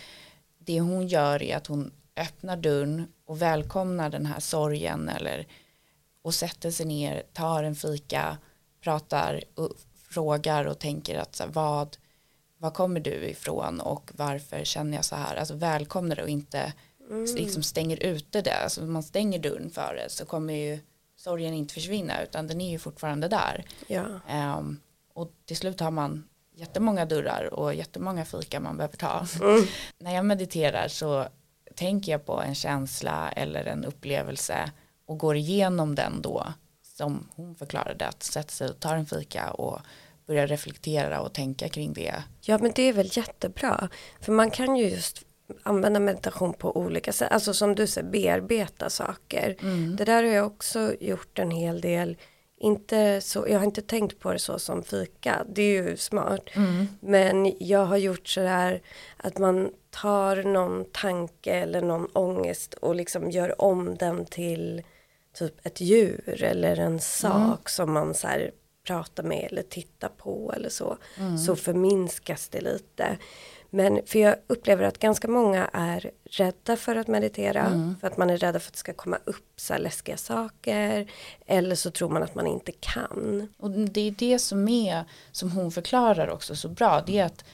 det 0.60 0.80
hon 0.80 1.08
gör 1.08 1.44
är 1.44 1.58
att 1.58 1.68
hon 1.68 1.92
öppnar 2.16 2.58
dörren 2.58 3.08
och 3.26 3.42
välkomnar 3.42 4.10
den 4.10 4.26
här 4.26 4.40
sorgen 4.40 5.10
eller 5.10 5.48
och 6.22 6.34
sätter 6.34 6.72
sig 6.72 6.86
ner, 6.86 7.24
tar 7.34 7.64
en 7.64 7.76
fika, 7.76 8.38
pratar 8.82 9.44
och 9.56 9.72
frågar 10.10 10.66
och 10.66 10.80
tänker 10.80 11.20
att 11.20 11.36
så 11.36 11.44
här, 11.44 11.51
vad, 11.51 11.98
vad 12.58 12.74
kommer 12.74 13.00
du 13.00 13.12
ifrån 13.12 13.80
och 13.80 14.12
varför 14.16 14.63
känner 14.63 14.98
jag 14.98 15.06
så 15.06 15.16
här, 15.16 15.36
alltså 15.36 15.56
välkomnar 15.56 16.16
det 16.16 16.24
och 16.24 16.30
inte 16.30 16.74
mm. 17.10 17.36
liksom 17.36 17.63
stänger 17.63 18.04
ute 18.04 18.42
det, 18.42 18.63
alltså 18.63 18.82
om 18.82 18.94
man 18.94 19.04
stänger 19.04 19.39
dörren 19.39 19.70
för 19.70 19.96
det 19.96 20.10
så 20.10 20.25
kommer 20.25 20.54
ju 20.54 20.80
sorgen 21.16 21.54
inte 21.54 21.74
försvinna 21.74 22.24
utan 22.24 22.48
den 22.48 22.62
är 22.62 22.72
ju 22.72 22.80
fortfarande 22.80 23.27
där. 23.27 23.66
Ja. 23.88 24.06
Um, 24.58 24.80
och 25.17 25.31
till 25.45 25.57
slut 25.57 25.79
har 25.79 25.91
man 25.91 26.24
jättemånga 26.55 27.05
dörrar 27.05 27.53
och 27.53 27.74
jättemånga 27.74 28.25
fika 28.25 28.59
man 28.59 28.77
behöver 28.77 28.97
ta. 28.97 29.27
Mm. 29.41 29.65
När 29.97 30.15
jag 30.15 30.25
mediterar 30.25 30.88
så 30.88 31.27
tänker 31.75 32.12
jag 32.12 32.25
på 32.25 32.41
en 32.41 32.55
känsla 32.55 33.31
eller 33.31 33.65
en 33.65 33.86
upplevelse 33.86 34.71
och 35.05 35.17
går 35.17 35.36
igenom 35.36 35.95
den 35.95 36.21
då 36.21 36.47
som 36.81 37.29
hon 37.36 37.55
förklarade 37.55 38.07
att 38.07 38.24
sätta 38.24 38.50
sig 38.50 38.69
och 38.69 38.79
ta 38.79 38.93
en 38.93 39.05
fika 39.05 39.51
och 39.51 39.79
börja 40.25 40.47
reflektera 40.47 41.21
och 41.21 41.33
tänka 41.33 41.69
kring 41.69 41.93
det. 41.93 42.24
Ja 42.41 42.57
men 42.57 42.71
det 42.75 42.83
är 42.83 42.93
väl 42.93 43.09
jättebra 43.12 43.89
för 44.21 44.31
man 44.31 44.51
kan 44.51 44.75
ju 44.75 44.89
just 44.89 45.24
använda 45.63 46.00
meditation 46.00 46.53
på 46.53 46.77
olika 46.77 47.13
sätt, 47.13 47.31
alltså 47.31 47.53
som 47.53 47.75
du 47.75 47.88
säger 47.88 48.09
bearbeta 48.09 48.89
saker. 48.89 49.55
Mm. 49.62 49.95
Det 49.95 50.05
där 50.05 50.24
har 50.24 50.31
jag 50.31 50.47
också 50.47 50.93
gjort 51.00 51.39
en 51.39 51.51
hel 51.51 51.81
del 51.81 52.17
inte 52.60 53.22
så, 53.22 53.46
jag 53.50 53.60
har 53.60 53.66
inte 53.66 53.82
tänkt 53.82 54.20
på 54.20 54.34
det 54.34 54.40
så 54.40 54.60
som 54.60 54.84
fika, 54.84 55.46
det 55.50 55.62
är 55.62 55.84
ju 55.84 55.98
smart. 55.98 56.50
Mm. 56.54 56.88
Men 57.00 57.54
jag 57.60 57.86
har 57.86 57.98
gjort 57.98 58.28
så 58.28 58.40
där 58.40 58.82
att 59.18 59.38
man 59.38 59.70
tar 59.90 60.44
någon 60.44 60.86
tanke 60.92 61.54
eller 61.54 61.82
någon 61.82 62.06
ångest 62.06 62.74
och 62.74 62.96
liksom 62.96 63.32
gör 63.32 63.62
om 63.62 63.98
den 63.98 64.26
till 64.26 64.84
typ 65.34 65.66
ett 65.66 65.82
djur 65.82 66.44
eller 66.44 66.80
en 66.80 67.00
sak 67.00 67.34
mm. 67.36 67.58
som 67.66 67.94
man 67.94 68.14
så 68.14 68.28
pratar 68.88 69.24
med 69.24 69.48
eller 69.52 69.62
tittar 69.62 70.10
på 70.18 70.54
eller 70.56 70.70
så. 70.70 70.98
Mm. 71.18 71.38
Så 71.38 71.56
förminskas 71.56 72.50
det 72.50 72.62
lite. 72.62 73.18
Men 73.69 74.00
för 74.05 74.19
jag 74.19 74.36
upplever 74.47 74.83
att 74.83 75.00
ganska 75.00 75.27
många 75.27 75.69
är 75.74 76.12
rädda 76.25 76.75
för 76.75 76.95
att 76.95 77.07
meditera. 77.07 77.65
Mm. 77.65 77.95
För 78.01 78.07
att 78.07 78.17
man 78.17 78.29
är 78.29 78.38
rädda 78.38 78.59
för 78.59 78.69
att 78.69 78.74
det 78.74 78.79
ska 78.79 78.93
komma 78.93 79.19
upp 79.25 79.53
så 79.55 79.74
här 79.74 79.79
läskiga 79.79 80.17
saker. 80.17 81.12
Eller 81.45 81.75
så 81.75 81.91
tror 81.91 82.09
man 82.09 82.24
att 82.24 82.36
man 82.36 82.47
inte 82.47 82.71
kan. 82.71 83.47
Och 83.57 83.71
det 83.71 84.07
är 84.07 84.12
det 84.12 84.39
som 84.39 84.67
är, 84.67 85.03
som 85.31 85.51
hon 85.51 85.71
förklarar 85.71 86.27
också 86.27 86.55
så 86.55 86.69
bra. 86.69 87.03
Det 87.07 87.19
är 87.19 87.25
att 87.25 87.45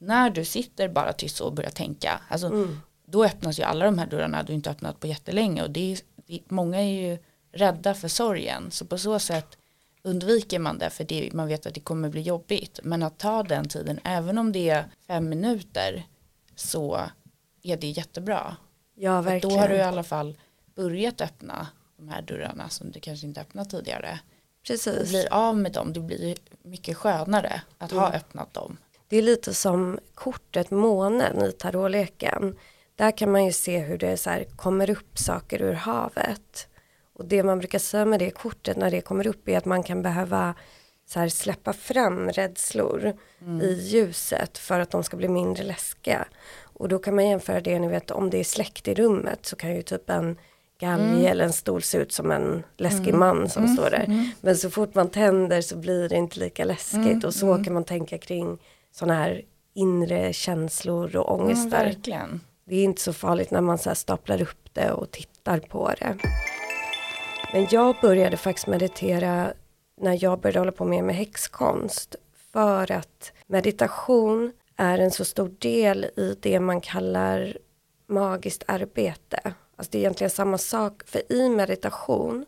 när 0.00 0.30
du 0.30 0.44
sitter 0.44 0.88
bara 0.88 1.12
tyst 1.12 1.40
och 1.40 1.52
börjar 1.52 1.70
tänka. 1.70 2.20
Alltså, 2.28 2.46
mm. 2.46 2.80
Då 3.04 3.24
öppnas 3.24 3.58
ju 3.58 3.62
alla 3.62 3.84
de 3.84 3.98
här 3.98 4.06
dörrarna 4.06 4.42
du 4.42 4.52
inte 4.52 4.70
öppnat 4.70 5.00
på 5.00 5.06
jättelänge. 5.06 5.62
Och 5.62 5.70
det 5.70 5.92
är, 5.92 6.00
många 6.48 6.78
är 6.80 7.10
ju 7.10 7.18
rädda 7.52 7.94
för 7.94 8.08
sorgen. 8.08 8.70
Så 8.70 8.84
på 8.84 8.98
så 8.98 9.18
sätt 9.18 9.58
undviker 10.02 10.58
man 10.58 10.78
det 10.78 10.90
för 10.90 11.04
det, 11.04 11.32
man 11.32 11.48
vet 11.48 11.66
att 11.66 11.74
det 11.74 11.80
kommer 11.80 12.08
bli 12.08 12.20
jobbigt. 12.20 12.80
Men 12.82 13.02
att 13.02 13.18
ta 13.18 13.42
den 13.42 13.68
tiden, 13.68 14.00
även 14.04 14.38
om 14.38 14.52
det 14.52 14.68
är 14.70 14.84
fem 15.06 15.28
minuter, 15.28 16.06
så 16.54 17.00
är 17.62 17.76
det 17.76 17.86
jättebra. 17.86 18.56
Ja, 18.94 19.20
verkligen. 19.20 19.56
Då 19.56 19.60
har 19.60 19.68
du 19.68 19.74
i 19.74 19.82
alla 19.82 20.02
fall 20.02 20.38
börjat 20.74 21.20
öppna 21.20 21.66
de 21.96 22.08
här 22.08 22.22
dörrarna 22.22 22.68
som 22.68 22.90
du 22.90 23.00
kanske 23.00 23.26
inte 23.26 23.40
öppnat 23.40 23.70
tidigare. 23.70 24.20
Precis. 24.66 25.00
Och 25.00 25.06
blir 25.08 25.32
av 25.32 25.56
med 25.56 25.72
dem, 25.72 25.92
det 25.92 26.00
blir 26.00 26.36
mycket 26.62 26.96
skönare 26.96 27.62
att 27.78 27.90
ha 27.90 28.06
Mm. 28.06 28.16
öppnat 28.16 28.54
dem. 28.54 28.76
Det 29.08 29.16
är 29.16 29.22
lite 29.22 29.54
som 29.54 29.98
kortet 30.14 30.70
månen 30.70 31.44
i 31.44 31.52
tarotleken. 31.52 32.56
Där 32.94 33.10
kan 33.16 33.32
man 33.32 33.44
ju 33.46 33.52
se 33.52 33.78
hur 33.78 33.98
det 33.98 34.16
så 34.16 34.30
här 34.30 34.44
kommer 34.44 34.90
upp 34.90 35.18
saker 35.18 35.62
ur 35.62 35.72
havet. 35.72 36.68
Och 37.20 37.26
det 37.26 37.42
man 37.42 37.58
brukar 37.58 37.78
säga 37.78 38.04
med 38.04 38.18
det 38.20 38.30
kortet 38.30 38.76
när 38.76 38.90
det 38.90 39.00
kommer 39.00 39.26
upp 39.26 39.48
är 39.48 39.58
att 39.58 39.64
man 39.64 39.82
kan 39.82 40.02
behöva 40.02 40.54
så 41.06 41.20
här 41.20 41.28
släppa 41.28 41.72
fram 41.72 42.28
rädslor 42.30 43.12
i 43.62 43.72
ljuset 43.72 44.58
för 44.58 44.80
att 44.80 44.90
de 44.90 45.02
ska 45.04 45.16
bli 45.16 45.28
mindre 45.28 45.64
läskiga. 45.64 46.24
Och 46.62 46.88
då 46.88 46.98
kan 46.98 47.14
man 47.14 47.28
jämföra 47.28 47.60
det, 47.60 47.78
ni 47.78 47.88
vet 47.88 48.10
om 48.10 48.30
det 48.30 48.38
är 48.38 48.44
släkt 48.44 48.88
i 48.88 48.94
rummet 48.94 49.46
så 49.46 49.56
kan 49.56 49.74
ju 49.74 49.82
typ 49.82 50.10
en 50.10 50.36
galge 50.78 51.28
eller 51.28 51.44
en 51.44 51.52
stol 51.52 51.82
se 51.82 51.98
ut 51.98 52.12
som 52.12 52.30
en 52.30 52.62
läskig 52.76 53.14
man 53.14 53.48
som 53.48 53.68
står 53.68 53.90
där. 53.90 54.32
Men 54.40 54.56
så 54.56 54.70
fort 54.70 54.94
man 54.94 55.10
tänder 55.10 55.60
så 55.60 55.76
blir 55.76 56.08
det 56.08 56.16
inte 56.16 56.40
lika 56.40 56.64
läskigt. 56.64 57.24
Och 57.24 57.34
så 57.34 57.64
kan 57.64 57.74
man 57.74 57.84
tänka 57.84 58.18
kring 58.18 58.58
sådana 58.92 59.14
här 59.14 59.42
inre 59.74 60.32
känslor 60.32 61.16
och 61.16 61.34
Mm, 61.34 61.46
ångestar. 61.46 61.94
Det 62.64 62.76
är 62.76 62.84
inte 62.84 63.02
så 63.02 63.12
farligt 63.12 63.50
när 63.50 63.60
man 63.60 63.78
så 63.78 63.90
här 63.90 63.94
staplar 63.94 64.42
upp 64.42 64.74
det 64.74 64.92
och 64.92 65.10
tittar 65.10 65.58
på 65.58 65.92
det. 65.98 66.16
Men 67.52 67.66
jag 67.70 67.96
började 68.00 68.36
faktiskt 68.36 68.66
meditera 68.66 69.52
när 70.00 70.24
jag 70.24 70.40
började 70.40 70.58
hålla 70.58 70.72
på 70.72 70.84
mer 70.84 71.02
med 71.02 71.14
häxkonst. 71.16 72.14
För 72.52 72.92
att 72.92 73.32
meditation 73.46 74.52
är 74.76 74.98
en 74.98 75.10
så 75.10 75.24
stor 75.24 75.48
del 75.58 76.04
i 76.04 76.36
det 76.40 76.60
man 76.60 76.80
kallar 76.80 77.56
magiskt 78.06 78.64
arbete. 78.66 79.54
Alltså 79.76 79.90
det 79.90 79.98
är 79.98 80.00
egentligen 80.00 80.30
samma 80.30 80.58
sak. 80.58 81.02
För 81.06 81.32
i 81.32 81.48
meditation 81.48 82.46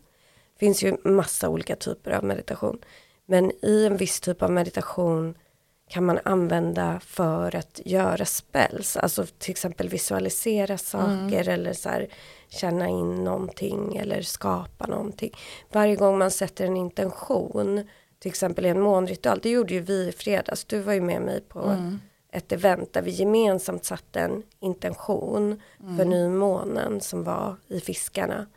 finns 0.59 0.83
ju 0.83 0.97
massa 1.03 1.49
olika 1.49 1.75
typer 1.75 2.11
av 2.11 2.23
meditation. 2.23 2.79
Men 3.25 3.51
i 3.61 3.85
en 3.85 3.97
viss 3.97 4.19
typ 4.19 4.41
av 4.41 4.51
meditation 4.51 5.35
kan 5.93 6.05
man 6.05 6.19
använda 6.25 6.99
för 6.99 7.55
att 7.55 7.81
göra 7.85 8.25
spells. 8.25 8.97
Alltså 8.97 9.25
till 9.25 9.51
exempel 9.51 9.89
visualisera 9.89 10.77
saker 10.77 11.49
eller 11.49 11.73
så 11.73 11.89
här, 11.89 12.07
känna 12.49 12.89
in 12.89 13.23
någonting 13.23 13.97
eller 13.97 14.21
skapa 14.21 14.87
någonting. 14.87 15.31
Varje 15.71 15.95
gång 15.95 16.17
man 16.17 16.31
sätter 16.31 16.65
en 16.65 16.77
intention, 16.77 17.87
till 18.19 18.29
exempel 18.29 18.65
i 18.65 18.69
en 18.69 18.81
månritual, 18.81 19.39
det 19.43 19.49
gjorde 19.49 19.73
ju 19.73 19.79
vi 19.79 20.07
i 20.07 20.11
fredags, 20.11 20.65
du 20.65 20.79
var 20.79 20.93
ju 20.93 21.01
med 21.01 21.21
mig 21.21 21.41
på 21.41 21.77
ett 22.31 22.51
event 22.51 22.93
där 22.93 23.01
vi 23.01 23.11
gemensamt 23.11 23.85
satte 23.85 24.19
en 24.19 24.43
intention 24.59 25.61
för 25.97 26.05
nymånen 26.05 27.01
som 27.01 27.23
var 27.23 27.55
i 27.67 27.79
fiskarna. 27.79 28.47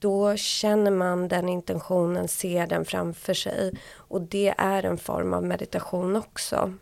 Då 0.00 0.36
känner 0.36 0.90
man 0.90 1.28
den 1.28 1.48
intentionen, 1.48 2.28
ser 2.28 2.66
den 2.66 2.84
framför 2.84 3.34
sig 3.34 3.72
och 3.94 4.22
det 4.22 4.54
är 4.58 4.82
en 4.82 4.98
form 4.98 5.32
av 5.32 5.44
meditation 5.44 6.16
också. 6.16 6.72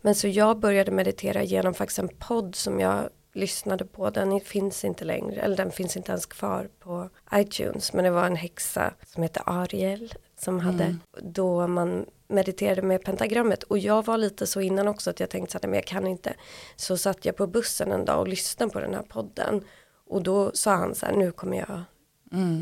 Men 0.00 0.14
så 0.14 0.28
jag 0.28 0.58
började 0.58 0.90
meditera 0.90 1.42
genom 1.42 1.74
faktiskt 1.74 1.98
en 1.98 2.08
podd 2.08 2.54
som 2.54 2.80
jag 2.80 3.08
lyssnade 3.32 3.84
på. 3.84 4.10
Den 4.10 4.40
finns 4.40 4.84
inte 4.84 5.04
längre, 5.04 5.40
eller 5.40 5.56
den 5.56 5.70
finns 5.70 5.96
inte 5.96 6.12
ens 6.12 6.26
kvar 6.26 6.68
på 6.78 7.08
iTunes. 7.34 7.92
Men 7.92 8.04
det 8.04 8.10
var 8.10 8.26
en 8.26 8.36
häxa 8.36 8.94
som 9.06 9.22
heter 9.22 9.42
Ariel 9.46 10.14
som 10.38 10.60
hade, 10.60 10.96
då 11.22 11.66
man 11.66 12.06
mediterade 12.28 12.82
med 12.82 13.04
pentagrammet. 13.04 13.62
Och 13.62 13.78
jag 13.78 14.04
var 14.06 14.18
lite 14.18 14.46
så 14.46 14.60
innan 14.60 14.88
också 14.88 15.10
att 15.10 15.20
jag 15.20 15.30
tänkte 15.30 15.52
så 15.52 15.58
här, 15.62 15.68
men 15.68 15.74
jag 15.74 15.86
kan 15.86 16.06
inte. 16.06 16.34
Så 16.76 16.96
satt 16.96 17.24
jag 17.24 17.36
på 17.36 17.46
bussen 17.46 17.92
en 17.92 18.04
dag 18.04 18.20
och 18.20 18.28
lyssnade 18.28 18.72
på 18.72 18.80
den 18.80 18.94
här 18.94 19.02
podden. 19.02 19.64
Och 20.06 20.22
då 20.22 20.50
sa 20.54 20.74
han 20.74 20.94
så 20.94 21.06
här, 21.06 21.16
nu 21.16 21.32
kommer 21.32 21.56
jag 21.56 21.82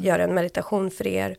göra 0.03 0.25
en 0.25 0.35
meditation 0.35 0.91
för 0.91 1.07
er. 1.07 1.37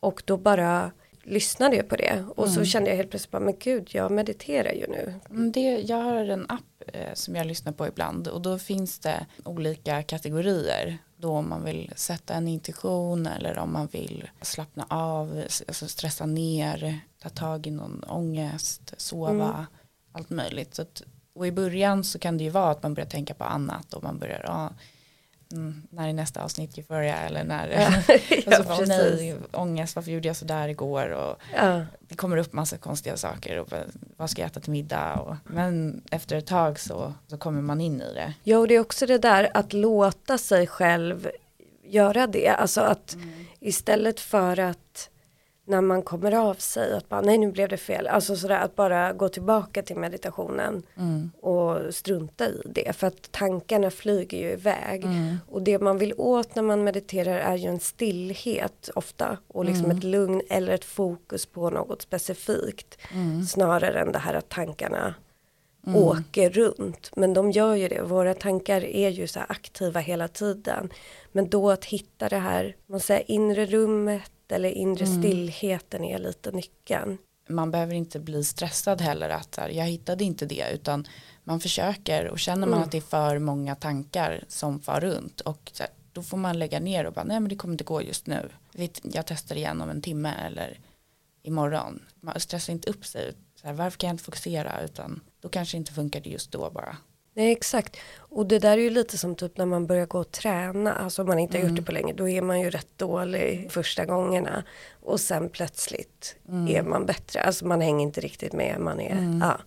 Och 0.00 0.22
då 0.24 0.36
bara 0.36 0.90
lyssnade 1.22 1.76
jag 1.76 1.88
på 1.88 1.96
det. 1.96 2.24
Och 2.36 2.48
så 2.48 2.64
kände 2.64 2.90
jag 2.90 2.96
helt 2.96 3.10
plötsligt 3.10 3.30
bara, 3.30 3.40
men 3.42 3.54
gud, 3.58 3.88
jag 3.92 4.10
mediterar 4.10 4.72
ju 4.72 4.86
nu. 4.86 5.14
Mm, 5.30 5.52
Det, 5.52 5.80
jag 5.80 5.96
har 5.96 6.24
en 6.24 6.46
app 6.48 6.82
eh, 6.86 7.14
som 7.14 7.36
jag 7.36 7.46
lyssnar 7.46 7.72
på 7.72 7.86
ibland 7.86 8.28
och 8.28 8.40
då 8.42 8.58
finns 8.58 8.98
det 8.98 9.26
olika 9.44 10.02
kategorier. 10.02 10.98
Då 11.16 11.30
om 11.30 11.48
man 11.48 11.64
vill 11.64 11.92
sätta 11.96 12.34
en 12.34 12.48
intention 12.48 13.26
eller 13.26 13.58
om 13.58 13.72
man 13.72 13.86
vill 13.86 14.30
slappna 14.42 14.86
av, 14.88 15.42
alltså 15.68 15.88
stressa 15.88 16.26
ner, 16.26 17.00
ta 17.22 17.28
tag 17.28 17.66
i 17.66 17.70
någon 17.70 18.04
ångest, 18.08 18.94
sova, 18.96 19.66
allt 20.12 20.30
möjligt. 20.30 20.78
Att, 20.78 21.02
och 21.34 21.46
i 21.46 21.52
början 21.52 22.04
så 22.04 22.18
kan 22.18 22.38
det 22.38 22.44
ju 22.44 22.50
vara 22.50 22.70
att 22.70 22.82
man 22.82 22.94
börjar 22.94 23.08
tänka 23.08 23.34
på 23.34 23.44
annat 23.44 23.94
och 23.94 24.02
man 24.02 24.18
börjar, 24.18 24.42
ja, 24.44 24.70
mm, 25.54 25.82
när 25.90 26.08
är 26.08 26.12
nästa 26.12 26.42
avsnitt 26.44 26.78
Euphoria 26.78 27.16
eller 27.16 27.44
när, 27.44 27.68
och 28.46 28.52
så 28.54 28.62
bara, 28.62 28.74
"Åh 28.78 28.84
nej, 28.86 29.36
ångest, 29.52 29.96
varför 29.96 30.10
gjorde 30.10 30.28
jag 30.28 30.36
så 30.36 30.44
där 30.44 30.68
igår 30.68 31.08
och 31.10 31.36
Ja. 31.56 31.82
det 32.00 32.14
kommer 32.14 32.36
upp 32.36 32.52
massa 32.52 32.76
konstiga 32.76 33.16
saker 33.16 33.58
och 33.58 33.68
vad 34.16 34.30
ska 34.30 34.42
jag 34.42 34.46
äta 34.50 34.60
till 34.60 34.72
middag 34.72 35.14
och, 35.14 35.36
men 35.44 36.02
efter 36.10 36.36
ett 36.36 36.46
tag 36.46 36.80
så, 36.80 37.12
så 37.26 37.38
kommer 37.38 37.62
man 37.62 37.80
in 37.80 38.00
i 38.02 38.14
det. 38.14 38.34
Ja, 38.42 38.58
och 38.58 38.68
det 38.68 38.74
är 38.74 38.80
också 38.80 39.06
det 39.06 39.18
där 39.18 39.50
att 39.54 39.72
låta 39.72 40.38
sig 40.38 40.66
själv 40.66 41.28
göra 41.84 42.26
det. 42.26 42.48
Alltså 42.48 42.80
att 42.80 43.16
istället 43.60 44.20
för 44.20 44.58
att 44.60 45.10
när 45.66 45.80
man 45.80 46.02
kommer 46.02 46.32
av 46.32 46.54
sig 46.54 46.96
att 46.96 47.08
bara 47.08 47.20
nej 47.20 47.38
nu 47.38 47.52
blev 47.52 47.68
det 47.68 47.76
fel. 47.76 48.06
Alltså 48.06 48.36
sådär 48.36 48.60
att 48.60 48.76
bara 48.76 49.12
gå 49.12 49.28
tillbaka 49.28 49.82
till 49.82 49.96
meditationen 49.96 50.82
och 51.40 51.94
strunta 51.94 52.46
i 52.46 52.62
det. 52.64 52.96
För 52.96 53.06
att 53.06 53.32
tankarna 53.32 53.90
flyger 53.90 54.38
ju 54.38 54.50
iväg. 54.50 55.06
Och 55.48 55.62
det 55.62 55.78
man 55.78 55.98
vill 55.98 56.14
åt 56.16 56.54
när 56.54 56.62
man 56.62 56.84
mediterar 56.84 57.38
är 57.38 57.56
ju 57.56 57.68
en 57.68 57.80
stillhet 57.80 58.90
ofta. 58.94 59.38
Och 59.48 59.64
liksom 59.64 59.90
ett 59.90 60.04
lugn 60.04 60.42
eller 60.48 60.72
ett 60.72 60.84
fokus 60.84 61.46
på 61.46 61.70
något 61.70 62.02
specifikt. 62.02 62.98
Snarare 63.48 64.00
än 64.00 64.12
det 64.12 64.18
här 64.18 64.34
att 64.34 64.48
tankarna 64.48 65.14
åker 65.94 66.50
runt. 66.50 67.10
Men 67.16 67.34
de 67.34 67.50
gör 67.50 67.74
ju 67.74 67.88
det. 67.88 68.02
Våra 68.02 68.34
tankar 68.34 68.84
är 68.84 69.08
ju 69.08 69.26
så 69.26 69.40
aktiva 69.48 70.00
hela 70.00 70.28
tiden. 70.28 70.90
Men 71.32 71.48
då 71.48 71.70
att 71.70 71.84
hitta 71.84 72.28
det 72.28 72.38
här, 72.38 72.76
man 72.86 73.00
säger 73.00 73.30
inre 73.30 73.66
rummet 73.66 74.30
eller 74.54 74.68
inre 74.68 75.06
stillheten 75.06 76.04
är 76.04 76.18
lite 76.18 76.50
nyckeln. 76.50 77.18
Man 77.48 77.70
behöver 77.70 77.94
inte 77.94 78.20
bli 78.20 78.44
stressad 78.44 79.00
heller 79.00 79.28
att 79.28 79.56
här, 79.56 79.68
jag 79.68 79.84
hittade 79.84 80.24
inte 80.24 80.46
det 80.46 80.70
utan 80.74 81.06
man 81.44 81.60
försöker 81.60 82.28
och 82.28 82.38
känner 82.38 82.66
man 82.66 82.82
att 82.82 82.90
det 82.90 82.96
är 82.96 83.02
för 83.02 83.38
många 83.38 83.74
tankar 83.74 84.44
som 84.48 84.80
far 84.80 85.00
runt 85.00 85.40
och 85.40 85.72
här, 85.78 85.88
då 86.12 86.22
får 86.22 86.36
man 86.36 86.58
lägga 86.58 86.80
ner 86.80 87.04
och 87.04 87.12
bara 87.12 87.24
nej 87.24 87.40
men 87.40 87.48
det 87.48 87.56
kommer 87.56 87.74
inte 87.74 87.84
gå 87.84 88.02
just 88.02 88.26
nu. 88.26 88.48
Jag 89.02 89.26
testar 89.26 89.56
igen 89.56 89.80
om 89.80 89.90
en 89.90 90.02
timme 90.02 90.34
eller 90.46 90.78
imorgon. 91.42 92.02
Man 92.20 92.40
stressar 92.40 92.72
inte 92.72 92.90
upp 92.90 93.06
sig. 93.06 93.32
Så 93.60 93.66
här, 93.66 93.74
varför 93.74 93.98
kan 93.98 94.08
jag 94.08 94.14
inte 94.14 94.24
fokusera 94.24 94.82
utan 94.84 95.20
då 95.40 95.48
kanske 95.48 95.76
inte 95.76 95.92
funkar 95.92 96.20
det 96.20 96.30
just 96.30 96.52
då 96.52 96.70
bara. 96.70 96.96
Nej 97.34 97.52
exakt. 97.52 97.96
Och 98.16 98.46
det 98.46 98.58
där 98.58 98.78
är 98.78 98.82
ju 98.82 98.90
lite 98.90 99.18
som 99.18 99.34
typ 99.34 99.56
när 99.56 99.66
man 99.66 99.86
börjar 99.86 100.06
gå 100.06 100.18
och 100.18 100.30
träna. 100.30 100.94
Alltså 100.94 101.22
om 101.22 101.28
man 101.28 101.38
inte 101.38 101.58
har 101.58 101.68
gjort 101.68 101.76
det 101.76 101.82
på 101.82 101.92
länge. 101.92 102.12
Då 102.12 102.28
är 102.28 102.42
man 102.42 102.60
ju 102.60 102.70
rätt 102.70 102.88
dålig 102.96 103.68
första 103.70 104.04
gångerna. 104.04 104.64
Och 105.02 105.20
sen 105.20 105.48
plötsligt 105.48 106.36
är 106.68 106.82
man 106.82 107.06
bättre. 107.06 107.42
Alltså 107.42 107.66
man 107.66 107.80
hänger 107.80 108.02
inte 108.02 108.20
riktigt 108.20 108.52
med. 108.52 108.80
Man 108.80 109.00
är, 109.00 109.38
ja. 109.40 109.60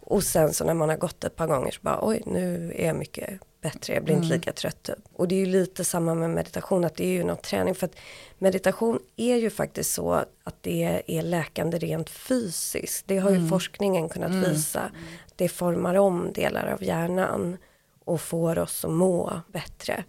Och 0.00 0.22
sen 0.22 0.52
så 0.52 0.64
när 0.64 0.74
man 0.74 0.88
har 0.88 0.96
gått 0.96 1.24
ett 1.24 1.36
par 1.36 1.46
gånger 1.46 1.70
så 1.70 1.80
bara 1.82 1.98
oj 2.02 2.22
nu 2.26 2.72
är 2.76 2.86
jag 2.86 2.96
mycket 2.96 3.40
bättre. 3.60 3.94
Jag 3.94 4.04
blir 4.04 4.14
inte 4.14 4.34
lika 4.34 4.52
trött. 4.52 4.82
Typ. 4.82 4.96
Och 5.12 5.28
det 5.28 5.34
är 5.34 5.38
ju 5.38 5.46
lite 5.46 5.84
samma 5.84 6.14
med 6.14 6.30
meditation. 6.30 6.84
Att 6.84 6.96
det 6.96 7.04
är 7.04 7.12
ju 7.12 7.24
något 7.24 7.42
träning. 7.42 7.74
För 7.74 7.86
att 7.86 7.96
meditation 8.38 8.98
är 9.16 9.36
ju 9.36 9.50
faktiskt 9.50 9.92
så 9.92 10.12
att 10.44 10.56
det 10.60 11.02
är 11.06 11.22
läkande 11.22 11.78
rent 11.78 12.10
fysiskt. 12.10 13.06
Det 13.08 13.18
har 13.18 13.30
ju 13.30 13.48
forskningen 13.48 14.08
kunnat 14.08 14.32
visa. 14.48 14.90
Det 15.36 15.48
formar 15.48 15.94
om 15.94 16.32
delar 16.32 16.66
av 16.66 16.84
hjärnan 16.84 17.56
och 18.04 18.20
får 18.20 18.58
oss 18.58 18.84
att 18.84 18.90
må 18.90 19.40
bättre. 19.52 20.04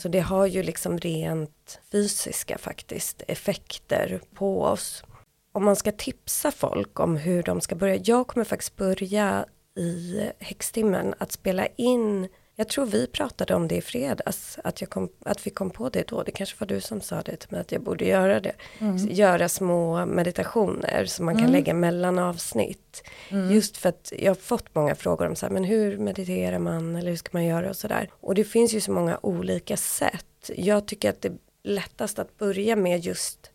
Så 0.00 0.08
det 0.08 0.20
har 0.20 0.46
ju 0.46 0.62
liksom 0.62 0.98
rent 0.98 1.80
fysiska 1.92 2.58
faktiskt 2.58 3.22
effekter 3.28 4.20
på 4.34 4.62
oss. 4.62 5.04
Om 5.52 5.64
man 5.64 5.76
ska 5.76 5.92
tipsa 5.92 6.50
folk 6.50 7.00
om 7.00 7.16
hur 7.16 7.42
de 7.42 7.60
ska 7.60 7.74
börja. 7.74 7.96
Jag 8.04 8.26
kommer 8.26 8.44
faktiskt 8.44 8.76
börja 8.76 9.46
i 9.76 10.20
häxtimmen 10.38 11.14
att 11.18 11.32
spela 11.32 11.66
in 11.66 12.28
jag 12.56 12.68
tror 12.68 12.86
vi 12.86 13.06
pratade 13.06 13.54
om 13.54 13.68
det 13.68 13.76
i 13.76 13.80
fredags, 13.80 14.58
att, 14.64 14.80
jag 14.80 14.90
kom, 14.90 15.08
att 15.24 15.46
vi 15.46 15.50
kom 15.50 15.70
på 15.70 15.88
det 15.88 16.08
då. 16.08 16.22
Det 16.22 16.30
kanske 16.30 16.56
var 16.58 16.66
du 16.66 16.80
som 16.80 17.00
sa 17.00 17.22
det 17.22 17.36
till 17.36 17.48
mig 17.52 17.60
att 17.60 17.72
jag 17.72 17.82
borde 17.82 18.04
göra 18.04 18.40
det. 18.40 18.52
Göra 19.08 19.48
små 19.48 20.06
meditationer 20.06 21.04
som 21.06 21.24
man 21.26 21.38
kan 21.38 21.50
lägga 21.52 21.74
mellan 21.74 22.18
avsnitt. 22.18 23.02
Just 23.50 23.76
för 23.76 23.88
att 23.88 24.12
jag 24.18 24.30
har 24.30 24.34
fått 24.34 24.74
många 24.74 24.94
frågor 24.94 25.26
om 25.28 25.36
så 25.36 25.46
här, 25.46 25.52
men 25.52 25.64
hur 25.64 25.98
mediterar 25.98 26.58
man 26.58 26.96
eller 26.96 27.10
hur 27.10 27.16
ska 27.16 27.28
man 27.32 27.44
göra 27.44 27.68
och 27.68 27.76
sådär. 27.76 28.10
Och 28.20 28.34
det 28.34 28.44
finns 28.44 28.74
ju 28.74 28.80
så 28.80 28.90
många 28.92 29.18
olika 29.22 29.76
sätt. 29.76 30.50
Jag 30.56 30.86
tycker 30.86 31.10
att 31.10 31.20
det 31.22 31.32
lättast 31.62 32.18
att 32.18 32.38
börja 32.38 32.76
med 32.76 33.00
just 33.00 33.50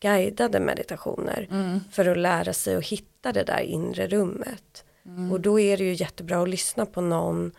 guidade 0.00 0.60
meditationer 0.60 1.48
Mm. 1.50 1.80
för 1.92 2.06
att 2.08 2.18
lära 2.18 2.52
sig 2.52 2.76
att 2.76 2.84
hitta 2.86 3.32
det 3.32 3.42
där 3.42 3.60
inre 3.60 4.06
rummet. 4.06 4.84
Mm. 5.06 5.32
Och 5.32 5.40
då 5.40 5.60
är 5.60 5.76
det 5.76 5.84
ju 5.84 5.92
jättebra 5.94 6.42
att 6.42 6.48
lyssna 6.48 6.86
på 6.86 7.00
någon 7.00 7.52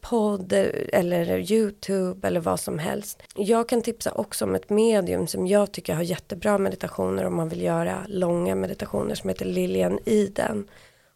podd 0.00 0.52
eller 0.92 1.52
YouTube 1.52 2.28
eller 2.28 2.40
vad 2.40 2.60
som 2.60 2.78
helst. 2.78 3.22
Jag 3.36 3.68
kan 3.68 3.82
tipsa 3.82 4.12
också 4.12 4.44
om 4.44 4.54
ett 4.54 4.70
medium 4.70 5.26
som 5.26 5.46
jag 5.46 5.72
tycker 5.72 5.94
har 5.94 6.02
jättebra 6.02 6.58
meditationer 6.58 7.24
om 7.24 7.36
man 7.36 7.48
vill 7.48 7.62
göra 7.62 8.06
långa 8.08 8.54
meditationer 8.54 9.14
som 9.14 9.28
heter 9.28 9.44
Lilian 9.44 9.98
Iden. 10.04 10.68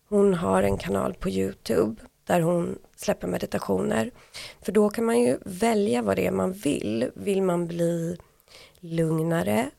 Hon 0.08 0.34
har 0.34 0.62
en 0.62 0.78
kanal 0.78 1.14
på 1.14 1.30
YouTube 1.30 1.96
där 2.24 2.40
hon 2.40 2.78
släpper 2.96 3.28
meditationer. 3.28 4.10
För 4.62 4.72
då 4.72 4.90
kan 4.90 5.04
man 5.04 5.20
ju 5.20 5.38
välja 5.44 6.02
vad 6.02 6.16
det 6.16 6.26
är 6.26 6.30
man 6.30 6.52
vill. 6.52 7.10
Vill 7.14 7.42
man 7.42 7.66
bli 7.66 8.16
lugnare? 8.80 9.70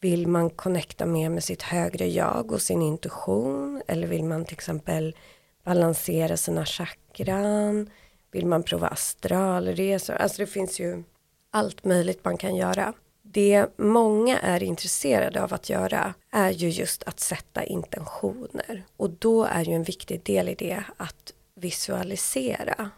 Vill 0.00 0.26
man 0.26 0.50
connecta 0.50 1.06
mer 1.06 1.28
med 1.28 1.44
sitt 1.44 1.62
högre 1.62 2.06
jag 2.06 2.52
och 2.52 2.62
sin 2.62 2.82
intuition? 2.82 3.82
Eller 3.88 4.06
vill 4.06 4.24
man 4.24 4.44
till 4.44 4.54
exempel 4.54 5.16
balansera 5.66 6.36
sina 6.36 6.64
chakran? 6.64 7.90
Vill 8.30 8.46
man 8.46 8.62
prova 8.62 8.88
astralresor? 8.88 10.14
Alltså 10.14 10.42
det 10.42 10.46
finns 10.46 10.80
ju 10.80 11.02
allt 11.50 11.84
möjligt 11.84 12.24
man 12.24 12.36
kan 12.36 12.56
göra. 12.56 12.92
Det 13.22 13.66
många 13.76 14.38
är 14.38 14.62
intresserade 14.62 15.42
av 15.42 15.54
att 15.54 15.70
göra 15.70 16.14
är 16.30 16.50
ju 16.50 16.68
just 16.68 17.02
att 17.02 17.20
sätta 17.20 17.64
intentioner. 17.64 18.84
Och 18.96 19.10
då 19.10 19.44
är 19.44 19.64
ju 19.64 19.72
en 19.72 19.82
viktig 19.82 20.22
del 20.22 20.48
i 20.48 20.54
det 20.54 20.84
att 20.96 21.32
visualisera. 21.54 22.90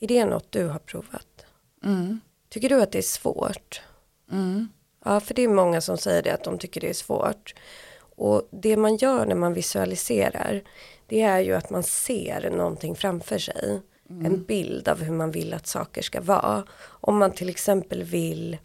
Är 0.00 0.08
det 0.08 0.24
något 0.24 0.52
du 0.52 0.66
har 0.66 0.78
provat? 0.78 1.46
Mm. 1.84 2.20
Tycker 2.48 2.68
du 2.68 2.82
att 2.82 2.92
det 2.92 2.98
är 2.98 3.02
svårt? 3.02 3.82
Mm. 4.32 4.68
Ja, 5.04 5.20
för 5.20 5.34
det 5.34 5.42
är 5.42 5.48
många 5.48 5.80
som 5.80 5.98
säger 5.98 6.22
det 6.22 6.30
att 6.30 6.44
de 6.44 6.58
tycker 6.58 6.80
det 6.80 6.88
är 6.90 6.94
svårt. 6.94 7.54
Och 8.00 8.48
det 8.50 8.76
man 8.76 8.96
gör 8.96 9.26
när 9.26 9.34
man 9.34 9.54
visualiserar 9.54 10.62
det 11.06 11.22
är 11.22 11.40
ju 11.40 11.54
att 11.54 11.70
man 11.70 11.82
ser 11.82 12.50
någonting 12.50 12.94
framför 12.94 13.38
sig. 13.38 13.80
En 14.24 14.44
bild 14.44 14.88
av 14.88 15.02
hur 15.02 15.12
man 15.12 15.30
vill 15.30 15.54
att 15.54 15.66
saker 15.66 16.02
ska 16.02 16.20
vara. 16.20 16.64
Om 16.84 17.18
man 17.18 17.32
till 17.32 17.48
exempel 17.48 18.02
vill 18.02 18.58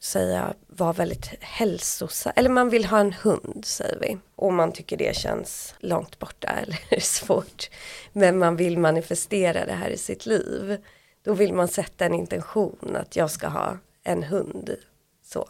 säga 0.00 0.54
vara 0.66 0.92
väldigt 0.92 1.26
hälsosam, 1.40 2.32
eller 2.36 2.50
man 2.50 2.70
vill 2.70 2.84
ha 2.84 2.98
en 2.98 3.12
hund 3.12 3.64
säger 3.64 3.98
vi. 4.00 4.18
Och 4.36 4.52
man 4.52 4.72
tycker 4.72 4.96
det 4.96 5.16
känns 5.16 5.74
långt 5.78 6.18
borta 6.18 6.48
eller 6.62 7.00
svårt. 7.00 7.70
Men 8.12 8.38
man 8.38 8.56
vill 8.56 8.78
manifestera 8.78 9.66
det 9.66 9.72
här 9.72 9.90
i 9.90 9.98
sitt 9.98 10.26
liv. 10.26 10.76
Då 11.22 11.34
vill 11.34 11.54
man 11.54 11.68
sätta 11.68 12.04
en 12.04 12.14
intention 12.14 12.96
att 12.96 13.16
jag 13.16 13.30
ska 13.30 13.48
ha 13.48 13.78
en 14.02 14.22
hund. 14.22 14.76
Så. 15.24 15.48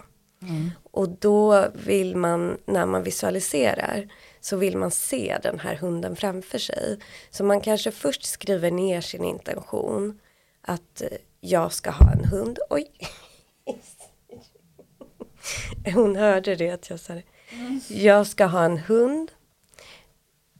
Och 0.82 1.08
då 1.08 1.68
vill 1.74 2.16
man, 2.16 2.58
när 2.64 2.86
man 2.86 3.02
visualiserar, 3.02 4.08
så 4.40 4.56
vill 4.56 4.76
man 4.76 4.90
se 4.90 5.38
den 5.42 5.60
här 5.60 5.74
hunden 5.74 6.16
framför 6.16 6.58
sig. 6.58 6.98
Så 7.30 7.44
man 7.44 7.60
kanske 7.60 7.90
först 7.90 8.24
skriver 8.24 8.70
ner 8.70 9.00
sin 9.00 9.24
intention, 9.24 10.20
att 10.62 11.02
eh, 11.02 11.08
jag 11.40 11.72
ska 11.72 11.90
ha 11.90 12.12
en 12.12 12.24
hund. 12.24 12.58
Oj! 12.70 12.90
Hon 15.94 16.16
hörde 16.16 16.56
det 16.56 16.70
att 16.70 16.90
jag 16.90 17.00
sa 17.00 17.14
det. 17.14 17.22
Jag 17.88 18.26
ska 18.26 18.44
ha 18.44 18.64
en 18.64 18.78
hund. 18.78 19.30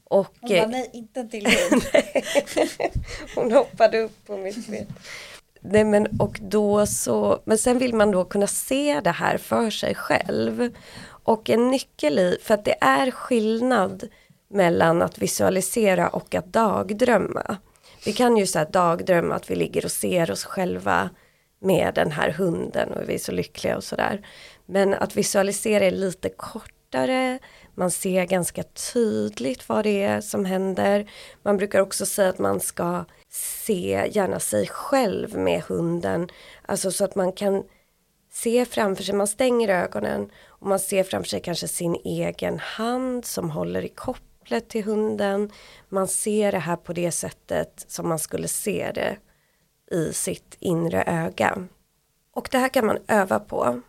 Och 0.03 0.27
Hon 0.39 0.49
bara, 0.49 0.57
eh, 0.59 0.69
nej 0.69 0.89
inte 0.93 1.27
till 1.27 1.47
hund. 1.47 1.83
hon 3.35 3.51
hoppade 3.51 3.99
upp 3.99 4.25
på 4.25 4.37
mitt 4.37 4.67
ben. 4.67 4.87
Nej 5.61 5.83
men 5.83 6.07
och 6.19 6.39
då 6.41 6.85
så, 6.85 7.39
men 7.45 7.57
sen 7.57 7.77
vill 7.77 7.95
man 7.95 8.11
då 8.11 8.25
kunna 8.25 8.47
se 8.47 9.01
det 9.03 9.11
här 9.11 9.37
för 9.37 9.69
sig 9.69 9.95
själv. 9.95 10.69
Och 11.23 11.49
en 11.49 11.71
nyckel 11.71 12.19
i, 12.19 12.37
för 12.41 12.53
att 12.53 12.65
det 12.65 12.77
är 12.81 13.11
skillnad 13.11 14.07
mellan 14.49 15.01
att 15.01 15.17
visualisera 15.17 16.09
och 16.09 16.35
att 16.35 16.53
dagdrömma. 16.53 17.57
Vi 18.05 18.13
kan 18.13 18.37
ju 18.37 18.47
säga 18.47 18.65
dagdrömma 18.65 19.35
att 19.35 19.51
vi 19.51 19.55
ligger 19.55 19.85
och 19.85 19.91
ser 19.91 20.31
oss 20.31 20.43
själva 20.43 21.09
med 21.59 21.93
den 21.95 22.11
här 22.11 22.29
hunden 22.29 22.91
och 22.91 23.09
vi 23.09 23.13
är 23.13 23.19
så 23.19 23.31
lyckliga 23.31 23.77
och 23.77 23.83
sådär. 23.83 24.27
Men 24.65 24.93
att 24.93 25.17
visualisera 25.17 25.85
är 25.85 25.91
lite 25.91 26.29
kort 26.29 26.73
kortare, 26.91 27.39
man 27.75 27.91
ser 27.91 28.25
ganska 28.25 28.63
tydligt 28.93 29.69
vad 29.69 29.83
det 29.83 30.03
är 30.03 30.21
som 30.21 30.45
händer. 30.45 31.11
Man 31.43 31.57
brukar 31.57 31.79
också 31.81 32.05
säga 32.05 32.29
att 32.29 32.39
man 32.39 32.59
ska 32.59 33.05
se 33.29 34.09
gärna 34.11 34.39
sig 34.39 34.67
själv 34.67 35.37
med 35.37 35.61
hunden, 35.61 36.29
alltså 36.65 36.91
så 36.91 37.05
att 37.05 37.15
man 37.15 37.31
kan 37.31 37.63
se 38.31 38.65
framför 38.65 39.03
sig, 39.03 39.15
man 39.15 39.27
stänger 39.27 39.69
ögonen 39.69 40.29
och 40.47 40.67
man 40.67 40.79
ser 40.79 41.03
framför 41.03 41.29
sig 41.29 41.41
kanske 41.41 41.67
sin 41.67 41.95
egen 42.03 42.59
hand 42.59 43.25
som 43.25 43.51
håller 43.51 43.85
i 43.85 43.89
kopplet 43.89 44.69
till 44.69 44.83
hunden. 44.83 45.51
Man 45.89 46.07
ser 46.07 46.51
det 46.51 46.59
här 46.59 46.75
på 46.77 46.93
det 46.93 47.11
sättet 47.11 47.85
som 47.87 48.09
man 48.09 48.19
skulle 48.19 48.47
se 48.47 48.91
det 48.95 49.17
i 49.91 50.13
sitt 50.13 50.57
inre 50.59 51.03
öga. 51.07 51.67
Och 52.33 52.49
det 52.51 52.57
här 52.57 52.69
kan 52.69 52.85
man 52.85 52.97
öva 53.07 53.39
på. 53.39 53.81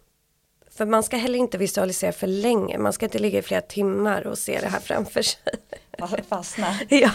För 0.74 0.86
man 0.86 1.02
ska 1.02 1.16
heller 1.16 1.38
inte 1.38 1.58
visualisera 1.58 2.12
för 2.12 2.26
länge, 2.26 2.78
man 2.78 2.92
ska 2.92 3.06
inte 3.06 3.18
ligga 3.18 3.38
i 3.38 3.42
flera 3.42 3.60
timmar 3.60 4.26
och 4.26 4.38
se 4.38 4.60
det 4.60 4.68
här 4.68 4.80
framför 4.80 5.22
sig. 5.22 5.40
Fastna. 6.28 6.66
Ja, 6.88 7.10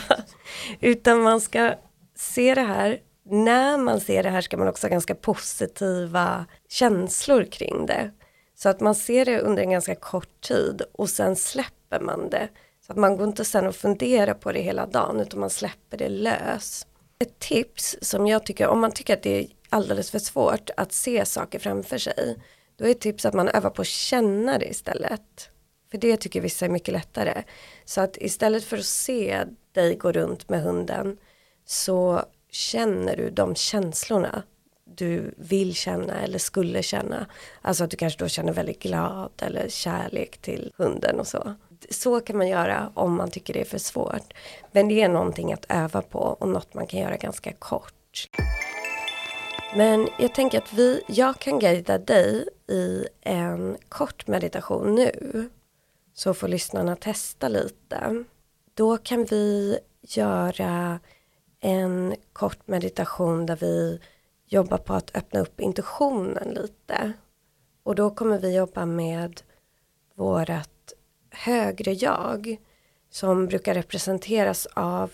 utan 0.80 1.22
man 1.22 1.42
ska 1.42 1.74
se 2.16 2.56
det 2.56 2.62
här. 2.62 3.00
När 3.30 3.78
man 3.78 4.00
ser 4.00 4.24
det 4.24 4.30
här 4.30 4.42
ska 4.42 4.58
man 4.58 4.68
också 4.68 4.88
ha 4.88 4.92
ganska 4.92 5.16
positiva 5.16 6.46
känslor 6.70 7.44
kring 7.44 7.86
det. 7.86 8.12
Så 8.56 8.70
att 8.70 8.80
man 8.80 8.96
ser 8.96 9.26
det 9.26 9.40
under 9.40 9.64
en 9.64 9.72
ganska 9.72 9.96
kort 9.96 10.42
tid 10.42 10.82
och 10.94 11.10
sen 11.10 11.36
släpper 11.36 12.00
man 12.00 12.30
det. 12.30 12.48
Så 12.86 12.92
att 12.94 12.98
man 12.98 13.18
går 13.18 13.28
inte 13.28 13.46
sen 13.46 13.68
och 13.68 13.76
funderar 13.76 14.34
på 14.34 14.52
det 14.52 14.62
hela 14.62 14.86
dagen 14.86 15.20
utan 15.20 15.40
man 15.40 15.50
släpper 15.50 15.98
det 15.98 16.10
lös. 16.10 16.88
Ett 17.20 17.40
tips 17.40 17.98
som 18.02 18.28
jag 18.28 18.46
tycker, 18.46 18.68
om 18.68 18.80
man 18.80 18.92
tycker 18.92 19.14
att 19.14 19.24
det 19.24 19.40
är 19.40 19.48
alldeles 19.70 20.12
för 20.12 20.20
svårt 20.20 20.70
att 20.78 20.92
se 20.92 21.26
saker 21.26 21.60
framför 21.60 21.98
sig, 21.98 22.38
då 22.78 22.86
är 22.86 22.92
ett 22.92 23.00
tips 23.00 23.26
att 23.26 23.34
man 23.34 23.48
övar 23.48 23.70
på 23.70 23.82
att 23.82 23.88
känna 23.88 24.58
det 24.58 24.66
istället. 24.66 25.50
För 25.92 25.98
det 25.98 26.18
tycker 26.18 26.42
vissa 26.42 26.66
är 26.66 26.70
mycket 26.70 26.94
lättare. 26.94 27.44
Så 27.86 28.02
att 28.02 28.18
istället 28.18 28.64
för 28.64 28.78
att 28.78 28.86
se 28.86 29.44
dig 29.72 29.96
gå 29.96 30.12
runt 30.12 30.50
med 30.50 30.62
hunden 30.62 31.18
så 31.66 32.24
känner 32.52 33.18
du 33.18 33.30
de 33.30 33.56
känslorna 33.56 34.44
du 34.86 35.34
vill 35.38 35.76
känna 35.76 36.22
eller 36.22 36.40
skulle 36.40 36.84
känna. 36.84 37.26
Alltså 37.62 37.84
att 37.84 37.92
du 37.92 37.98
kanske 37.98 38.24
då 38.24 38.28
känner 38.28 38.54
väldigt 38.54 38.82
glad 38.82 39.32
eller 39.42 39.70
kärlek 39.70 40.38
till 40.38 40.72
hunden 40.78 41.20
och 41.20 41.28
så. 41.28 41.56
Så 41.90 42.20
kan 42.20 42.38
man 42.38 42.48
göra 42.48 42.92
om 42.94 43.16
man 43.16 43.32
tycker 43.32 43.54
det 43.54 43.62
är 43.62 43.66
för 43.66 43.78
svårt. 43.78 44.34
Men 44.72 44.88
det 44.88 45.02
är 45.02 45.10
någonting 45.10 45.54
att 45.54 45.66
öva 45.70 46.02
på 46.02 46.20
och 46.20 46.50
något 46.50 46.74
man 46.74 46.88
kan 46.88 47.00
göra 47.00 47.18
ganska 47.18 47.54
kort. 47.54 47.94
Men 49.76 50.08
jag 50.20 50.36
tänker 50.36 50.58
att 50.58 50.74
vi, 50.74 51.02
jag 51.08 51.40
kan 51.40 51.60
guida 51.60 51.98
dig 51.98 52.50
i 52.68 53.08
en 53.22 53.78
kort 53.90 54.28
meditation 54.28 54.96
nu. 54.96 55.50
Så 56.14 56.34
får 56.34 56.48
lyssnarna 56.48 56.96
testa 56.96 57.48
lite. 57.48 58.24
Då 58.74 58.98
kan 58.98 59.26
vi 59.26 59.80
göra 60.02 61.00
en 61.60 62.16
kort 62.34 62.68
meditation 62.68 63.46
där 63.46 63.56
vi 63.56 64.00
jobbar 64.46 64.78
på 64.78 64.94
att 64.94 65.16
öppna 65.16 65.40
upp 65.40 65.62
intuitionen 65.62 66.50
lite. 66.50 67.14
Och 67.84 67.96
då 67.96 68.10
kommer 68.10 68.40
vi 68.40 68.56
jobba 68.56 68.86
med 68.86 69.42
vårat 70.16 70.94
högre 71.32 71.94
jag 71.94 72.58
som 73.10 73.48
brukar 73.48 73.74
representeras 73.74 74.66
av 74.74 75.12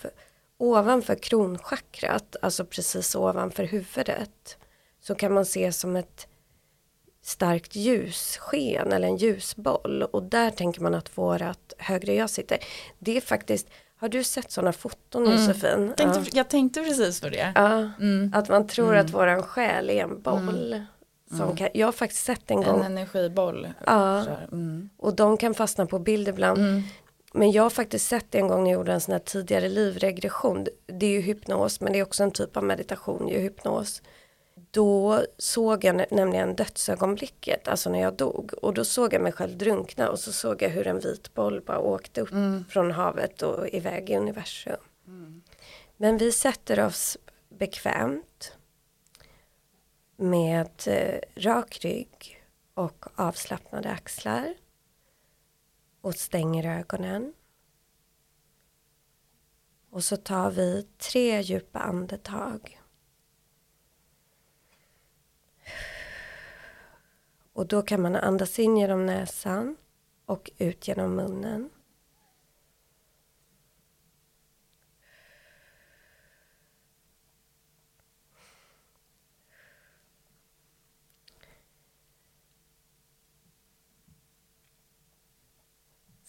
ovanför 0.63 1.15
kronchakrat, 1.15 2.35
alltså 2.41 2.65
precis 2.65 3.15
ovanför 3.15 3.63
huvudet, 3.63 4.57
så 5.01 5.15
kan 5.15 5.33
man 5.33 5.45
se 5.45 5.71
som 5.71 5.95
ett 5.95 6.27
starkt 7.23 7.75
ljussken 7.75 8.91
eller 8.93 9.07
en 9.07 9.17
ljusboll 9.17 10.03
och 10.03 10.23
där 10.23 10.49
tänker 10.49 10.81
man 10.81 10.95
att 10.95 11.17
vårat 11.17 11.73
högre 11.77 12.13
jag 12.15 12.29
sitter. 12.29 12.57
Det 12.99 13.17
är 13.17 13.21
faktiskt, 13.21 13.67
har 13.95 14.09
du 14.09 14.23
sett 14.23 14.51
sådana 14.51 14.73
foton 14.73 15.31
Josefin? 15.31 15.93
Tänkte, 15.97 16.19
Ja. 16.19 16.25
Jag 16.33 16.49
tänkte 16.49 16.81
precis 16.83 17.21
på 17.21 17.29
det. 17.29 17.51
Ja, 17.55 17.89
Mm. 17.99 18.31
att 18.35 18.49
man 18.49 18.67
tror 18.67 18.95
att 18.95 19.09
våran 19.09 19.43
själ 19.43 19.89
är 19.89 20.03
en 20.03 20.21
boll. 20.21 20.81
Som 21.37 21.55
kan, 21.57 21.69
jag 21.73 21.87
har 21.87 21.91
faktiskt 21.91 22.25
sett 22.25 22.51
en 22.51 22.57
gång 22.63 22.79
En 22.79 22.85
energiboll. 22.97 23.67
Ja. 23.85 24.25
Mm. 24.51 24.89
och 24.97 25.15
de 25.15 25.37
kan 25.37 25.53
fastna 25.53 25.85
på 25.85 25.99
bild 25.99 26.27
ibland. 26.27 26.57
Mm. 26.59 26.81
Men 27.35 27.51
jag 27.51 27.63
har 27.63 27.69
faktiskt 27.69 28.07
sett 28.07 28.25
det 28.31 28.37
en 28.37 28.47
gång 28.47 28.63
när 28.63 28.71
jag 28.71 28.77
gjorde 28.79 28.93
en 28.93 29.01
sån 29.01 29.11
här 29.11 29.19
tidigare 29.19 29.69
livregression. 29.69 30.67
Det 30.85 31.05
är 31.05 31.09
ju 31.09 31.21
hypnos 31.21 31.81
men 31.81 31.93
det 31.93 31.99
är 31.99 32.03
också 32.03 32.23
en 32.23 32.31
typ 32.31 32.57
av 32.57 32.63
meditation, 32.63 33.27
ju 33.27 33.39
hypnos. 33.39 34.01
Då 34.71 35.21
såg 35.37 35.83
jag 35.83 35.95
nä- 35.95 36.05
nämligen 36.11 36.55
dödsögonblicket, 36.55 37.67
alltså 37.67 37.89
när 37.89 38.01
jag 38.01 38.13
dog. 38.13 38.53
Och 38.61 38.73
då 38.73 38.85
såg 38.85 39.13
jag 39.13 39.21
mig 39.21 39.31
själv 39.31 39.57
drunkna 39.57 40.09
och 40.09 40.19
så 40.19 40.31
såg 40.31 40.61
jag 40.61 40.69
hur 40.69 40.87
en 40.87 40.99
vit 40.99 41.33
boll 41.33 41.61
bara 41.61 41.79
åkte 41.79 42.21
upp 42.21 42.29
från 42.69 42.91
havet 42.91 43.41
och 43.41 43.67
iväg 43.67 44.09
i 44.09 44.15
universum. 44.15 44.75
Men 45.97 46.17
vi 46.17 46.31
sätter 46.31 46.85
oss 46.85 47.17
bekvämt. 47.49 48.57
med 50.17 50.69
eh, 50.87 51.19
rak 51.35 51.79
rygg 51.81 52.43
och 52.73 53.05
avslappnade 53.15 53.89
axlar. 53.89 54.53
Och 56.03 56.15
stänger 56.15 56.79
ögonen. 56.79 57.33
Och 59.89 60.03
så 60.03 60.17
tar 60.17 60.51
vi 60.51 60.87
tre 60.97 61.41
djupa 61.41 61.79
andetag. 61.79 62.81
Och 67.53 67.67
då 67.67 67.81
kan 67.81 68.01
man 68.01 68.15
andas 68.15 68.59
in 68.59 68.77
genom 68.77 69.05
näsan 69.05 69.77
och 70.25 70.51
ut 70.57 70.87
genom 70.87 71.15
munnen. 71.15 71.69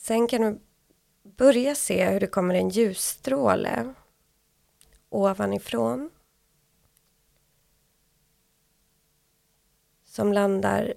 Sen 0.06 0.26
kan 0.28 0.42
du 0.42 0.60
börja 1.22 1.74
se 1.74 2.10
hur 2.10 2.20
det 2.20 2.26
kommer 2.26 2.54
en 2.54 2.68
ljusstråle 2.68 3.94
ovanifrån. 5.08 6.10
Som 10.04 10.32
landar 10.32 10.94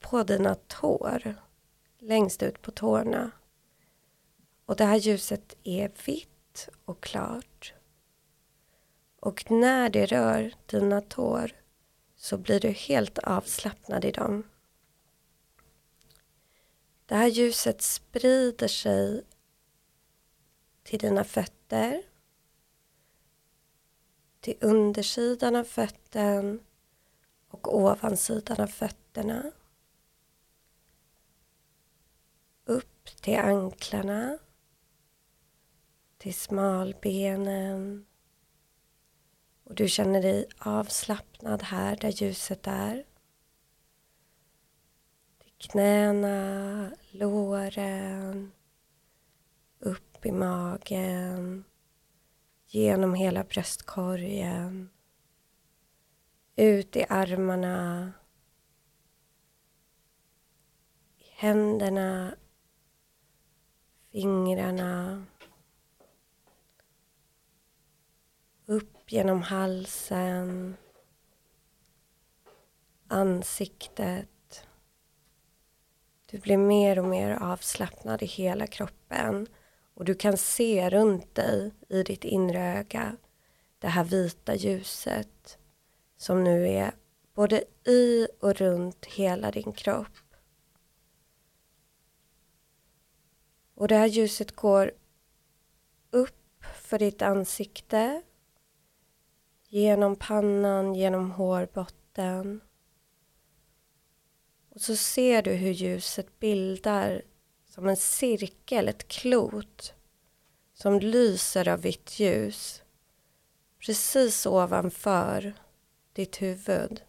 på 0.00 0.22
dina 0.22 0.54
tår. 0.54 1.34
Längst 1.98 2.42
ut 2.42 2.62
på 2.62 2.70
tårna. 2.70 3.30
Och 4.66 4.76
det 4.76 4.84
här 4.84 4.96
ljuset 4.96 5.56
är 5.64 5.92
vitt 6.06 6.68
och 6.84 7.02
klart. 7.02 7.74
Och 9.20 9.50
när 9.50 9.90
det 9.90 10.06
rör 10.06 10.54
dina 10.66 11.00
tår 11.00 11.52
så 12.16 12.38
blir 12.38 12.60
du 12.60 12.68
helt 12.68 13.18
avslappnad 13.18 14.04
i 14.04 14.10
dem. 14.10 14.44
Det 17.08 17.14
här 17.14 17.28
ljuset 17.28 17.82
sprider 17.82 18.68
sig 18.68 19.24
till 20.82 20.98
dina 20.98 21.24
fötter, 21.24 22.02
till 24.40 24.58
undersidan 24.60 25.56
av 25.56 25.64
fötten 25.64 26.60
och 27.48 27.78
ovansidan 27.78 28.60
av 28.60 28.66
fötterna. 28.66 29.52
Upp 32.64 33.04
till 33.20 33.38
anklarna, 33.38 34.38
till 36.18 36.34
smalbenen 36.34 38.06
och 39.64 39.74
du 39.74 39.88
känner 39.88 40.22
dig 40.22 40.46
avslappnad 40.58 41.62
här 41.62 41.96
där 41.96 42.08
ljuset 42.08 42.66
är 42.66 43.04
knäna, 45.58 46.90
låren, 47.10 48.52
upp 49.78 50.26
i 50.26 50.32
magen, 50.32 51.64
genom 52.66 53.14
hela 53.14 53.44
bröstkorgen, 53.44 54.90
ut 56.56 56.96
i 56.96 57.04
armarna, 57.08 58.12
i 61.18 61.24
händerna, 61.30 62.36
fingrarna, 64.12 65.24
upp 68.66 69.12
genom 69.12 69.42
halsen, 69.42 70.76
ansiktet 73.08 74.37
du 76.30 76.38
blir 76.38 76.56
mer 76.56 76.98
och 76.98 77.04
mer 77.04 77.30
avslappnad 77.30 78.22
i 78.22 78.26
hela 78.26 78.66
kroppen 78.66 79.46
och 79.94 80.04
du 80.04 80.14
kan 80.14 80.36
se 80.36 80.90
runt 80.90 81.34
dig 81.34 81.72
i 81.88 82.02
ditt 82.02 82.24
inre 82.24 82.78
öga 82.78 83.16
det 83.78 83.88
här 83.88 84.04
vita 84.04 84.54
ljuset 84.54 85.58
som 86.16 86.44
nu 86.44 86.68
är 86.68 86.92
både 87.34 87.64
i 87.84 88.28
och 88.40 88.54
runt 88.54 89.06
hela 89.06 89.50
din 89.50 89.72
kropp. 89.72 90.18
Och 93.74 93.88
det 93.88 93.96
här 93.96 94.06
ljuset 94.06 94.56
går 94.56 94.92
upp 96.10 96.64
för 96.74 96.98
ditt 96.98 97.22
ansikte 97.22 98.22
genom 99.68 100.16
pannan, 100.16 100.94
genom 100.94 101.30
hårbotten 101.30 102.60
och 104.78 104.82
så 104.82 104.96
ser 104.96 105.42
du 105.42 105.52
hur 105.52 105.72
ljuset 105.72 106.40
bildar 106.40 107.22
som 107.66 107.88
en 107.88 107.96
cirkel, 107.96 108.88
ett 108.88 109.08
klot 109.08 109.94
som 110.74 111.00
lyser 111.00 111.68
av 111.68 111.80
vitt 111.80 112.18
ljus 112.18 112.82
precis 113.78 114.46
ovanför 114.46 115.54
ditt 116.12 116.42
huvud. 116.42 117.02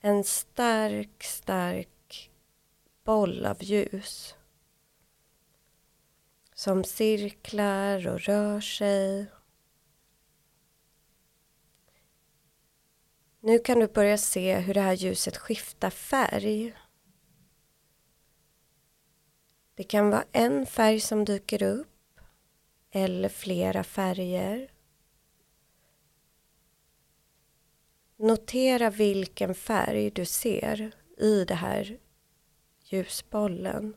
En 0.00 0.24
stark, 0.24 1.22
stark 1.22 2.30
boll 3.04 3.46
av 3.46 3.62
ljus 3.62 4.34
som 6.54 6.84
cirklar 6.84 8.08
och 8.08 8.20
rör 8.20 8.60
sig 8.60 9.26
Nu 13.42 13.58
kan 13.58 13.78
du 13.78 13.86
börja 13.86 14.18
se 14.18 14.58
hur 14.58 14.74
det 14.74 14.80
här 14.80 14.94
ljuset 14.94 15.36
skiftar 15.36 15.90
färg. 15.90 16.74
Det 19.74 19.84
kan 19.84 20.10
vara 20.10 20.24
en 20.32 20.66
färg 20.66 21.00
som 21.00 21.24
dyker 21.24 21.62
upp 21.62 22.20
eller 22.90 23.28
flera 23.28 23.84
färger. 23.84 24.72
Notera 28.16 28.90
vilken 28.90 29.54
färg 29.54 30.10
du 30.10 30.24
ser 30.24 30.92
i 31.18 31.44
det 31.44 31.54
här 31.54 31.98
ljusbollen. 32.84 33.96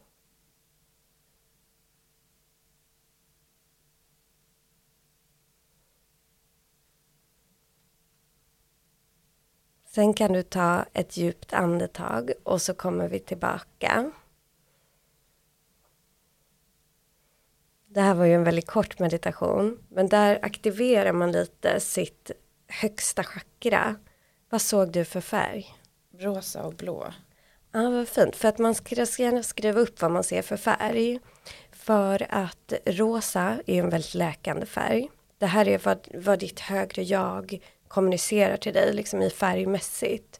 Sen 9.95 10.13
kan 10.13 10.33
du 10.33 10.43
ta 10.43 10.85
ett 10.93 11.17
djupt 11.17 11.53
andetag 11.53 12.31
och 12.43 12.61
så 12.61 12.73
kommer 12.73 13.07
vi 13.07 13.19
tillbaka. 13.19 14.11
Det 17.85 18.01
här 18.01 18.13
var 18.13 18.25
ju 18.25 18.33
en 18.33 18.43
väldigt 18.43 18.67
kort 18.67 18.99
meditation, 18.99 19.79
men 19.89 20.09
där 20.09 20.39
aktiverar 20.41 21.11
man 21.11 21.31
lite 21.31 21.79
sitt 21.79 22.31
högsta 22.67 23.23
chakra. 23.23 23.95
Vad 24.49 24.61
såg 24.61 24.91
du 24.91 25.05
för 25.05 25.21
färg? 25.21 25.75
Rosa 26.19 26.63
och 26.63 26.73
blå. 26.73 27.13
Ja, 27.71 27.89
vad 27.89 28.07
fint. 28.07 28.35
För 28.35 28.47
att 28.47 28.57
man 28.57 28.75
ska 28.75 28.95
gärna 28.95 29.43
skriva 29.43 29.79
upp 29.79 30.01
vad 30.01 30.11
man 30.11 30.23
ser 30.23 30.41
för 30.41 30.57
färg. 30.57 31.19
För 31.71 32.27
att 32.29 32.73
rosa 32.85 33.59
är 33.65 33.83
en 33.83 33.89
väldigt 33.89 34.13
läkande 34.13 34.65
färg. 34.65 35.09
Det 35.37 35.45
här 35.45 35.67
är 35.67 35.77
vad, 35.77 36.07
vad 36.13 36.39
ditt 36.39 36.59
högre 36.59 37.03
jag 37.03 37.61
kommunicerar 37.93 38.57
till 38.57 38.73
dig 38.73 38.93
liksom 38.93 39.21
i 39.21 39.29
färgmässigt. 39.29 40.39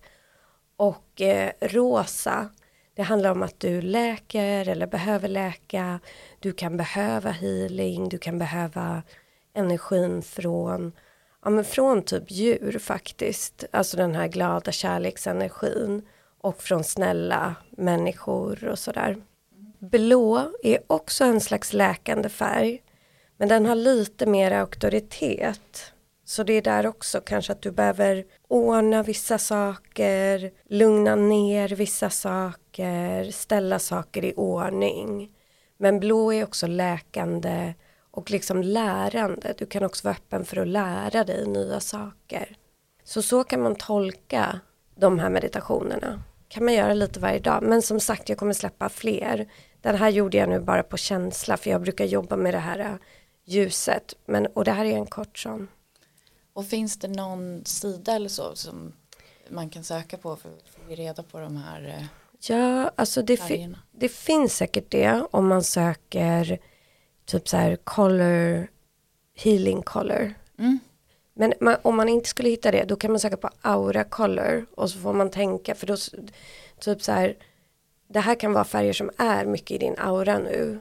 Och 0.76 1.22
eh, 1.22 1.52
rosa, 1.62 2.50
det 2.96 3.02
handlar 3.02 3.32
om 3.32 3.44
att 3.44 3.60
du 3.60 3.82
läker 3.82 4.70
eller 4.70 4.88
behöver 4.88 5.28
läka. 5.28 6.00
Du 6.39 6.54
kan 6.54 6.78
behöva 6.78 7.32
healing, 7.32 8.10
du 8.10 8.18
kan 8.18 8.39
behöva 8.39 9.04
energin 9.54 10.22
från, 10.22 10.92
ja 11.44 11.50
men 11.50 11.66
från 11.66 12.02
typ 12.02 12.32
djur 12.32 12.80
faktiskt. 12.80 13.63
Alltså 13.72 13.98
den 13.98 14.16
här 14.16 14.28
glada 14.28 14.72
kärleksenergin. 14.72 16.02
Och 16.42 16.62
från 16.62 16.84
snälla 16.84 17.56
människor 17.70 18.68
och 18.68 18.80
sådär. 18.80 19.18
Blå 19.80 20.52
är 20.63 20.80
också 20.88 21.24
en 21.24 21.42
slags 21.42 21.74
läkande 21.74 22.30
färg. 22.30 22.82
Men 23.38 23.50
den 23.50 23.66
har 23.66 23.76
lite 23.76 24.26
mer 24.26 24.52
auktoritet. 24.52 25.92
Så 26.34 26.43
det 26.43 26.54
är 26.54 26.62
där 26.62 26.88
också 26.88 27.22
kanske 27.22 27.52
att 27.52 27.62
du 27.62 27.72
behöver 27.72 28.26
ordna 28.48 29.04
vissa 29.04 29.38
saker, 29.38 30.52
lugna 30.69 31.15
ner 31.15 31.69
vissa 31.69 32.10
saker, 32.10 33.32
ställa 33.32 33.80
saker 33.80 34.26
i 34.26 34.34
ordning. 34.34 35.32
Men 35.78 36.00
blå 36.00 36.34
är 36.34 36.43
också 36.43 36.67
läkande 36.67 37.74
och 38.12 38.32
liksom 38.32 38.62
lärande. 38.62 39.54
Du 39.58 39.65
kan 39.65 39.84
också 39.84 40.08
vara 40.08 40.15
öppen 40.15 40.46
för 40.46 40.58
att 40.58 40.67
lära 40.67 41.24
dig 41.24 41.48
nya 41.48 41.80
saker. 41.80 42.58
Så 43.04 43.22
så 43.22 43.43
kan 43.43 43.62
man 43.62 43.76
tolka 43.76 44.60
de 44.96 45.19
här 45.19 45.30
meditationerna. 45.30 46.24
kan 46.48 46.65
man 46.65 46.74
göra 46.74 46.93
lite 46.93 47.19
varje 47.19 47.39
dag. 47.39 47.63
Men 47.63 47.82
som 47.82 48.00
sagt, 48.00 48.30
jag 48.30 48.38
kommer 48.38 48.54
släppa 48.54 48.89
fler. 48.89 49.48
Den 49.82 49.96
här 49.96 50.10
gjorde 50.10 50.38
jag 50.38 50.50
nu 50.50 50.60
bara 50.60 50.84
på 50.84 50.98
känsla 50.98 51.58
för 51.58 51.69
jag 51.69 51.82
brukar 51.82 52.06
jobba 52.06 52.36
med 52.36 52.54
det 52.54 52.60
här 52.60 52.80
äh, 52.80 52.96
ljuset. 53.46 54.13
Men, 54.26 54.46
och 54.46 54.65
det 54.65 54.72
här 54.72 54.86
är 54.86 54.98
en 54.98 55.06
kort 55.06 55.38
sån. 55.38 55.67
Och 56.54 56.66
finns 56.66 56.98
det 56.98 57.08
någon 57.08 57.66
sida 57.66 58.12
eller 58.16 58.30
så 58.30 58.56
som 58.56 58.94
man 59.50 59.70
kan 59.70 59.84
söka 59.84 60.18
på 60.18 60.36
för 60.36 60.50
att 60.50 60.70
få 60.70 60.96
reda 60.96 61.24
på 61.24 61.39
de 61.39 61.56
här 61.58 61.88
eh, 62.00 62.06
Ja, 62.48 62.92
alltså 62.96 63.22
det, 63.22 63.38
fi- 63.38 63.76
det 63.92 64.10
finns 64.10 64.56
säkert 64.58 64.92
det 64.92 65.26
om 65.32 65.48
man 65.48 65.63
söker 65.63 66.60
typ 67.26 67.50
så 67.50 67.58
här 67.58 67.76
color, 67.76 68.68
healing 69.36 69.82
color. 69.82 70.34
Mm. 70.60 70.80
Men 71.34 71.54
man, 71.62 71.76
om 71.82 71.96
man 71.98 72.10
inte 72.10 72.30
skulle 72.30 72.50
hitta 72.50 72.72
det, 72.72 72.84
då 72.84 72.96
kan 72.96 73.12
man 73.12 73.20
söka 73.20 73.38
på 73.38 73.50
aura 73.62 74.04
color 74.04 74.66
och 74.76 74.89
så 74.89 75.00
får 75.00 75.13
man 75.13 75.30
tänka, 75.32 75.76
för 75.76 75.88
då, 75.88 75.98
typ 76.80 77.02
så 77.02 77.12
här, 77.12 77.36
det 78.08 78.20
här 78.20 78.36
kan 78.36 78.54
vara 78.54 78.63
färger 78.63 78.94
som 78.94 79.10
är 79.18 79.46
mycket 79.46 79.72
i 79.72 79.78
din 79.78 79.96
aura 79.98 80.38
nu, 80.39 80.80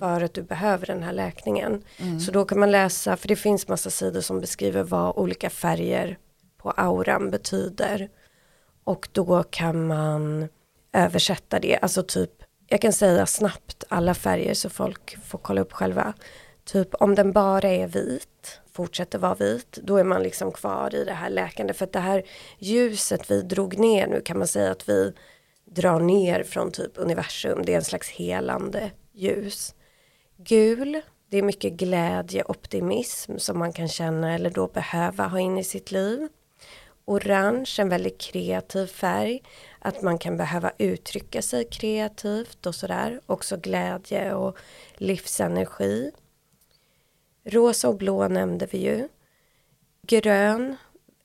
för 0.00 0.20
att 0.20 0.34
du 0.34 0.42
behöver 0.42 0.86
den 0.86 1.02
här 1.02 1.12
läkningen. 1.12 1.84
Så 2.20 2.32
då 2.32 2.44
kan 2.44 2.60
man 2.60 2.70
läsa, 2.70 3.16
för 3.16 3.28
det 3.28 3.36
finns 3.36 3.68
massa 3.68 3.90
sidor 3.90 4.20
som 4.20 4.40
beskriver 4.40 4.82
vad 4.82 5.16
olika 5.16 5.50
färger 5.50 6.18
på 6.56 6.70
auran 6.70 7.30
betyder. 7.30 8.08
Och 8.84 9.08
då 9.12 9.42
kan 9.42 9.86
man 9.86 10.48
översätta 10.92 11.58
det, 11.58 11.76
alltså 11.76 12.02
typ, 12.02 12.30
jag 12.66 12.80
kan 12.80 12.92
säga 12.92 13.26
snabbt 13.26 13.84
alla 13.88 14.14
färger 14.14 14.54
så 14.54 14.70
folk 14.70 15.18
får 15.24 15.38
kolla 15.38 15.60
upp 15.60 15.72
själva. 15.72 16.14
Typ 16.64 16.94
om 16.94 17.14
den 17.14 17.32
bara 17.32 17.68
är 17.68 17.86
vit, 17.86 18.60
fortsätter 18.72 19.18
vara 19.18 19.34
vit, 19.34 19.78
då 19.82 19.96
är 19.96 20.04
man 20.04 20.22
liksom 20.22 20.52
kvar 20.52 20.94
i 20.94 21.04
det 21.04 21.12
här 21.12 21.30
läkande. 21.30 21.72
För 21.72 21.84
att 21.84 21.92
det 21.92 22.00
här 22.00 22.22
ljuset 22.58 23.30
vi 23.30 23.42
drog 23.42 23.78
ner 23.78 24.06
nu 24.06 24.20
kan 24.20 24.38
man 24.38 24.46
säga 24.46 24.70
att 24.70 24.88
vi 24.88 25.12
drar 25.64 26.00
ner 26.00 26.42
från 26.42 26.72
typ 26.72 26.92
universum. 26.94 27.62
Det 27.64 27.72
är 27.72 27.76
en 27.76 27.84
slags 27.84 28.08
helande 28.08 28.90
ljus. 29.12 29.74
Gul, 30.36 31.00
det 31.28 31.38
är 31.38 31.42
mycket 31.42 31.72
glädje, 31.72 32.44
optimism 32.44 33.38
som 33.38 33.58
man 33.58 33.72
kan 33.72 33.88
känna 33.88 34.34
eller 34.34 34.50
då 34.50 34.66
behöva 34.66 35.26
ha 35.26 35.40
in 35.40 35.58
i 35.58 35.64
sitt 35.64 35.92
liv. 35.92 36.28
Orange, 37.04 37.76
en 37.78 37.88
väldigt 37.88 38.20
kreativ 38.20 38.86
färg. 38.86 39.42
Att 39.78 40.02
man 40.02 40.18
kan 40.18 40.36
behöva 40.36 40.72
uttrycka 40.78 41.42
sig 41.42 41.64
kreativt 41.64 42.66
och 42.66 42.74
sådär. 42.74 43.20
Också 43.26 43.56
glädje 43.56 44.34
och 44.34 44.58
livsenergi. 44.94 46.10
Rosa 47.44 47.88
och 47.88 47.96
blå 47.96 48.28
nämnde 48.28 48.66
vi 48.70 48.78
ju. 48.78 49.08
Grön, 50.06 50.76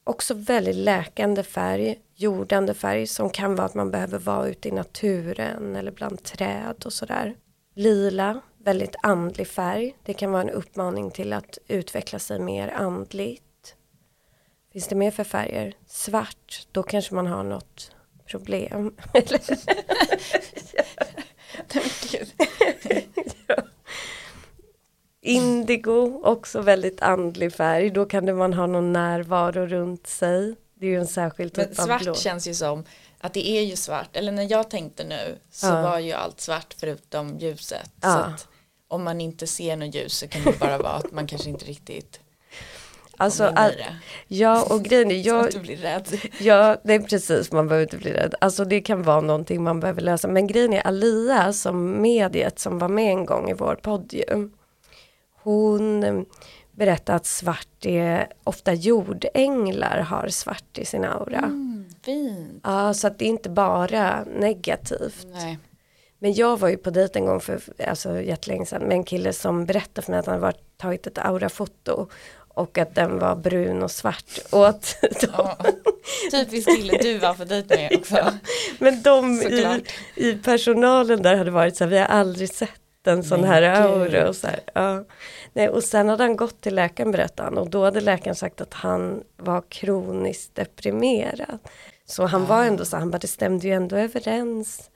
också 0.04 0.34
väldigt 0.34 0.76
läkande 0.76 1.44
färg, 1.44 2.00
jordande 2.16 2.74
färg 2.74 3.08
som 3.08 3.30
kan 3.30 3.56
vara 3.56 3.66
att 3.66 3.74
man 3.74 3.92
behöver 3.92 4.20
vara 4.20 4.48
ute 4.48 4.68
i 4.68 4.72
naturen 4.72 5.76
eller 5.76 5.92
bland 5.92 6.24
träd 6.24 6.84
och 6.86 6.94
sådär. 6.94 7.36
Lila, 7.78 8.42
väldigt 8.58 8.96
andlig 9.04 9.48
färg. 9.48 9.96
Det 10.04 10.14
kan 10.14 10.32
vara 10.32 10.42
en 10.42 10.50
uppmaning 10.50 11.12
till 11.12 11.34
att 11.34 11.58
utveckla 11.68 12.20
sig 12.20 12.40
mer 12.40 12.68
andligt. 12.68 13.76
Finns 14.74 14.88
det 14.88 14.96
mer 14.96 15.12
för 15.12 15.24
färger? 15.24 15.74
Svart, 15.88 16.68
då 16.72 16.84
kanske 16.84 17.16
man 17.16 17.28
har 17.28 17.44
något 17.44 17.96
problem. 18.26 18.96
Indigo, 25.22 26.22
också 26.24 26.62
väldigt 26.62 27.02
andlig 27.02 27.54
färg. 27.54 27.90
Då 27.90 28.06
kan 28.06 28.26
det 28.26 28.34
man 28.34 28.54
ha 28.54 28.68
någon 28.68 28.94
närvaro 28.94 29.66
runt 29.66 30.08
sig. 30.08 30.56
Det 30.80 30.86
är 30.86 30.90
ju 30.90 31.00
en 31.00 31.08
särskild 31.08 31.58
Men 31.58 31.70
typ 31.70 31.80
av 31.80 31.86
svart 31.86 32.02
blå. 32.02 32.16
känns 32.16 32.48
ju 32.48 32.54
som 32.54 32.84
att 33.26 33.34
det 33.34 33.48
är 33.50 33.62
ju 33.62 33.76
svart, 33.76 34.16
eller 34.16 34.32
när 34.32 34.52
jag 34.52 34.70
tänkte 34.70 35.04
nu 35.04 35.38
så 35.52 35.68
Ja. 35.68 35.82
var 35.82 36.00
ju 36.00 36.12
allt 36.12 36.42
svart 36.42 36.76
förutom 36.78 37.38
ljuset. 37.40 37.90
Så 38.02 38.08
Ja. 38.08 38.16
att 38.16 38.48
om 38.88 39.04
man 39.04 39.22
inte 39.22 39.48
ser 39.48 39.76
något 39.76 39.96
ljus 39.96 40.18
så 40.18 40.28
kan 40.28 40.42
det 40.44 40.60
bara 40.60 40.78
vara 40.78 40.94
att 40.94 41.12
man 41.12 41.28
kanske 41.28 41.50
inte 41.50 41.66
riktigt 41.66 42.20
Alltså, 43.18 43.44
all, 43.44 43.72
ja 44.28 44.64
och 44.70 44.84
grejen 44.84 45.12
är, 45.12 45.24
Så 45.24 45.30
jag, 45.30 45.46
att 45.46 45.52
du 45.52 45.60
blir 45.60 45.78
rädd. 45.78 46.20
Ja, 46.40 46.78
det 46.84 46.94
är 46.94 47.00
precis, 47.00 47.52
man 47.52 47.68
behöver 47.68 47.84
inte 47.86 47.98
bli 47.98 48.14
rädd. 48.14 48.36
Alltså 48.42 48.66
det 48.66 48.82
kan 48.82 49.04
vara 49.04 49.22
någonting 49.22 49.64
man 49.64 49.80
behöver 49.80 50.02
lösa. 50.02 50.28
Men 50.28 50.48
grejen 50.48 50.74
är 50.74 50.88
Alia 50.88 51.54
som 51.54 52.02
mediet 52.02 52.60
som 52.60 52.80
var 52.80 52.88
med 52.88 53.10
en 53.12 53.26
gång 53.26 53.50
i 53.50 53.54
vår 53.54 53.76
podd 53.76 54.14
ju. 54.14 54.50
Hon 55.44 56.26
berättade 56.72 57.16
att 57.16 57.26
svart 57.26 57.86
är, 57.86 58.28
ofta 58.44 58.74
jordänglar 58.74 60.00
har 60.00 60.28
svart 60.28 60.78
i 60.78 60.86
sin 60.86 61.06
aura. 61.06 61.38
Mm, 61.38 61.75
fint. 62.06 62.62
Ja, 62.64 62.94
så 62.94 63.08
att 63.08 63.20
det 63.20 63.26
är 63.26 63.30
inte 63.30 63.50
bara 63.50 64.24
negativt. 64.24 65.28
Nej. 65.34 65.60
Men 66.20 66.34
jag 66.34 66.60
var 66.60 66.70
ju 66.70 66.78
på 66.78 66.90
dejt 66.90 67.20
en 67.20 67.26
gång 67.26 67.40
för 67.40 67.60
alltså, 67.88 68.22
jättelänge 68.22 68.66
sedan 68.66 68.82
med 68.82 68.92
en 68.92 69.04
kille 69.04 69.34
som 69.34 69.66
berättade 69.66 70.06
för 70.06 70.12
mig 70.12 70.20
att 70.20 70.26
han 70.26 70.40
var 70.40 70.54
tagit 70.78 71.08
ett 71.08 71.18
aurafoto 71.18 72.08
och 72.56 72.78
att 72.78 72.96
den 72.96 73.20
var 73.20 73.36
brun 73.36 73.84
och 73.84 73.92
svart. 73.92 74.40
Och 74.52 74.68
att 74.68 74.98
de, 75.02 75.28
Ja. 75.38 75.58
Typiskt 76.32 76.76
kille 76.76 76.98
du 77.02 77.18
var 77.18 77.34
för 77.34 77.46
dejt 77.46 77.76
med 77.76 78.00
också. 78.00 78.34
Men 78.80 79.02
de 79.02 79.42
i, 79.42 79.84
i 80.16 80.34
personalen 80.34 81.22
där 81.22 81.36
hade 81.36 81.52
varit 81.52 81.78
så 81.78 81.84
här, 81.84 81.92
vi 81.92 81.98
har 81.98 82.06
aldrig 82.06 82.50
sett 82.50 82.82
en 83.08 83.24
sån 83.24 83.42
Men 83.42 83.50
här 83.50 83.62
aura. 83.62 84.30
Och, 84.30 84.36
så 84.36 84.48
här, 84.48 84.60
ja. 84.74 85.06
Nej, 85.54 85.70
och 85.70 85.84
sen 85.84 86.10
hade 86.10 86.24
han 86.24 86.36
gått 86.36 86.62
till 86.62 86.76
läkaren 86.76 87.12
berättade 87.12 87.50
han 87.50 87.58
och 87.58 87.70
då 87.70 87.84
hade 87.84 88.02
läkaren 88.02 88.36
sagt 88.36 88.62
att 88.62 88.74
han 88.74 89.24
var 89.38 89.64
kroniskt 89.70 90.56
deprimerad. 90.56 91.60
Så 92.06 92.26
han 92.26 92.46
var 92.46 92.66
ändå 92.66 92.86
så, 92.86 92.98
han 92.98 93.12
bara 93.12 93.18
det 93.18 93.28
stämde 93.28 93.68
ju 93.68 93.74
ändå 93.74 93.96
överens. 93.96 94.90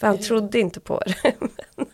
För 0.00 0.06
han 0.06 0.18
trodde 0.18 0.58
inte 0.60 0.80
på 0.80 1.02
det. 1.06 1.14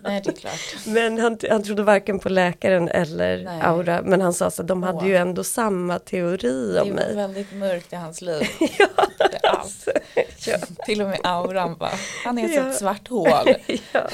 Nej 0.00 0.22
det 0.24 0.30
är 0.30 0.36
klart. 0.36 0.76
Men 0.86 1.18
han, 1.18 1.38
han 1.50 1.62
trodde 1.62 1.82
varken 1.82 2.18
på 2.18 2.28
läkaren 2.28 2.88
eller 2.88 3.44
Nej. 3.44 3.60
aura. 3.62 4.02
Men 4.02 4.20
han 4.20 4.32
sa 4.32 4.50
så 4.50 4.62
de 4.62 4.82
hade 4.82 4.98
Åh. 4.98 5.08
ju 5.08 5.16
ändå 5.16 5.44
samma 5.44 5.98
teori 5.98 6.72
Det 6.72 6.80
om 6.80 6.88
var 6.88 6.94
mig. 6.94 7.14
väldigt 7.16 7.52
mörkt 7.52 7.92
i 7.92 7.96
hans 7.96 8.20
liv. 8.22 8.42
ja, 8.78 8.86
Det 9.18 9.36
är 9.46 9.46
allt. 9.50 9.88
ja. 10.46 10.56
Till 10.86 11.02
och 11.02 11.08
med 11.08 11.20
auran 11.22 11.76
bara, 11.78 11.92
han 12.24 12.38
är 12.38 12.48
Ja. 12.48 12.70
ett 12.70 12.76
svart 12.76 13.08
hål. 13.08 13.54
ja. 13.92 14.08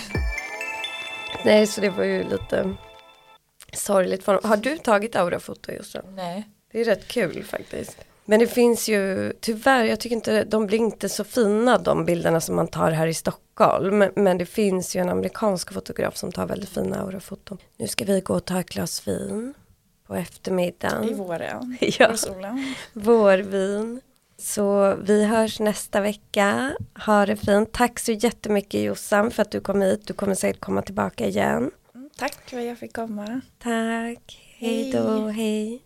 Nej, 1.44 1.66
så 1.66 1.80
det 1.80 1.90
var 1.90 2.04
ju 2.04 2.22
lite 2.22 2.74
sorgligt 3.72 4.24
för 4.24 4.34
honom. 4.34 4.50
Har 4.50 4.56
du 4.56 4.78
tagit 4.78 5.16
aurafoto 5.16 5.72
Jossan? 5.72 6.04
Nej. 6.08 6.48
Det 6.72 6.80
är 6.80 6.84
rätt 6.84 7.08
kul 7.08 7.44
faktiskt. 7.44 7.96
Men 8.24 8.40
det 8.40 8.46
finns 8.46 8.88
ju, 8.88 9.32
tyvärr, 9.40 9.84
jag 9.84 10.00
tycker 10.00 10.16
inte, 10.16 10.44
de 10.44 10.66
blir 10.66 10.78
inte 10.78 11.08
så 11.08 11.24
fina 11.24 11.78
de 11.78 12.04
bilderna 12.04 12.40
som 12.40 12.56
man 12.56 12.68
tar 12.68 12.90
här 12.90 13.06
i 13.06 13.14
Stockholm. 13.14 14.04
Men, 14.16 14.38
det 14.38 14.46
finns 14.46 14.96
ju 14.96 15.00
en 15.00 15.08
amerikansk 15.08 15.72
fotograf 15.72 16.16
som 16.16 16.32
tar 16.32 16.46
väldigt 16.46 16.68
fina 16.68 17.00
aurafoton. 17.00 17.58
Nu 17.76 17.86
ska 17.88 18.04
vi 18.04 18.20
gå 18.20 18.34
och 18.34 18.44
ta 18.44 18.60
ett 18.60 18.70
glas 18.70 19.08
vin 19.08 19.54
på 20.06 20.14
eftermiddagen. 20.14 21.08
I 21.08 21.14
våren. 21.14 21.76
Ja. 21.98 22.16
Solen. 22.16 22.74
Vårvin. 22.92 24.00
Så 24.38 24.94
vi 25.02 25.24
hörs 25.24 25.60
nästa 25.60 26.00
vecka. 26.00 26.76
Ha 27.06 27.26
det 27.26 27.36
fint. 27.36 27.72
Tack 27.72 27.98
så 27.98 28.12
jättemycket 28.12 28.80
Jossan 28.82 29.30
för 29.30 29.42
att 29.42 29.50
du 29.50 29.60
kom 29.60 29.82
hit. 29.82 30.06
Du 30.06 30.14
kommer 30.14 30.34
säkert 30.34 30.60
komma 30.60 30.82
tillbaka 30.82 31.26
igen. 31.26 31.70
Mm, 31.94 32.10
Tack 32.16 32.50
för 32.50 32.58
att 32.58 32.64
jag 32.64 32.78
fick 32.78 32.92
komma. 32.92 33.40
Tack. 33.58 34.40
Hej 34.58 34.92
då. 34.92 35.26
Hej. 35.28 35.82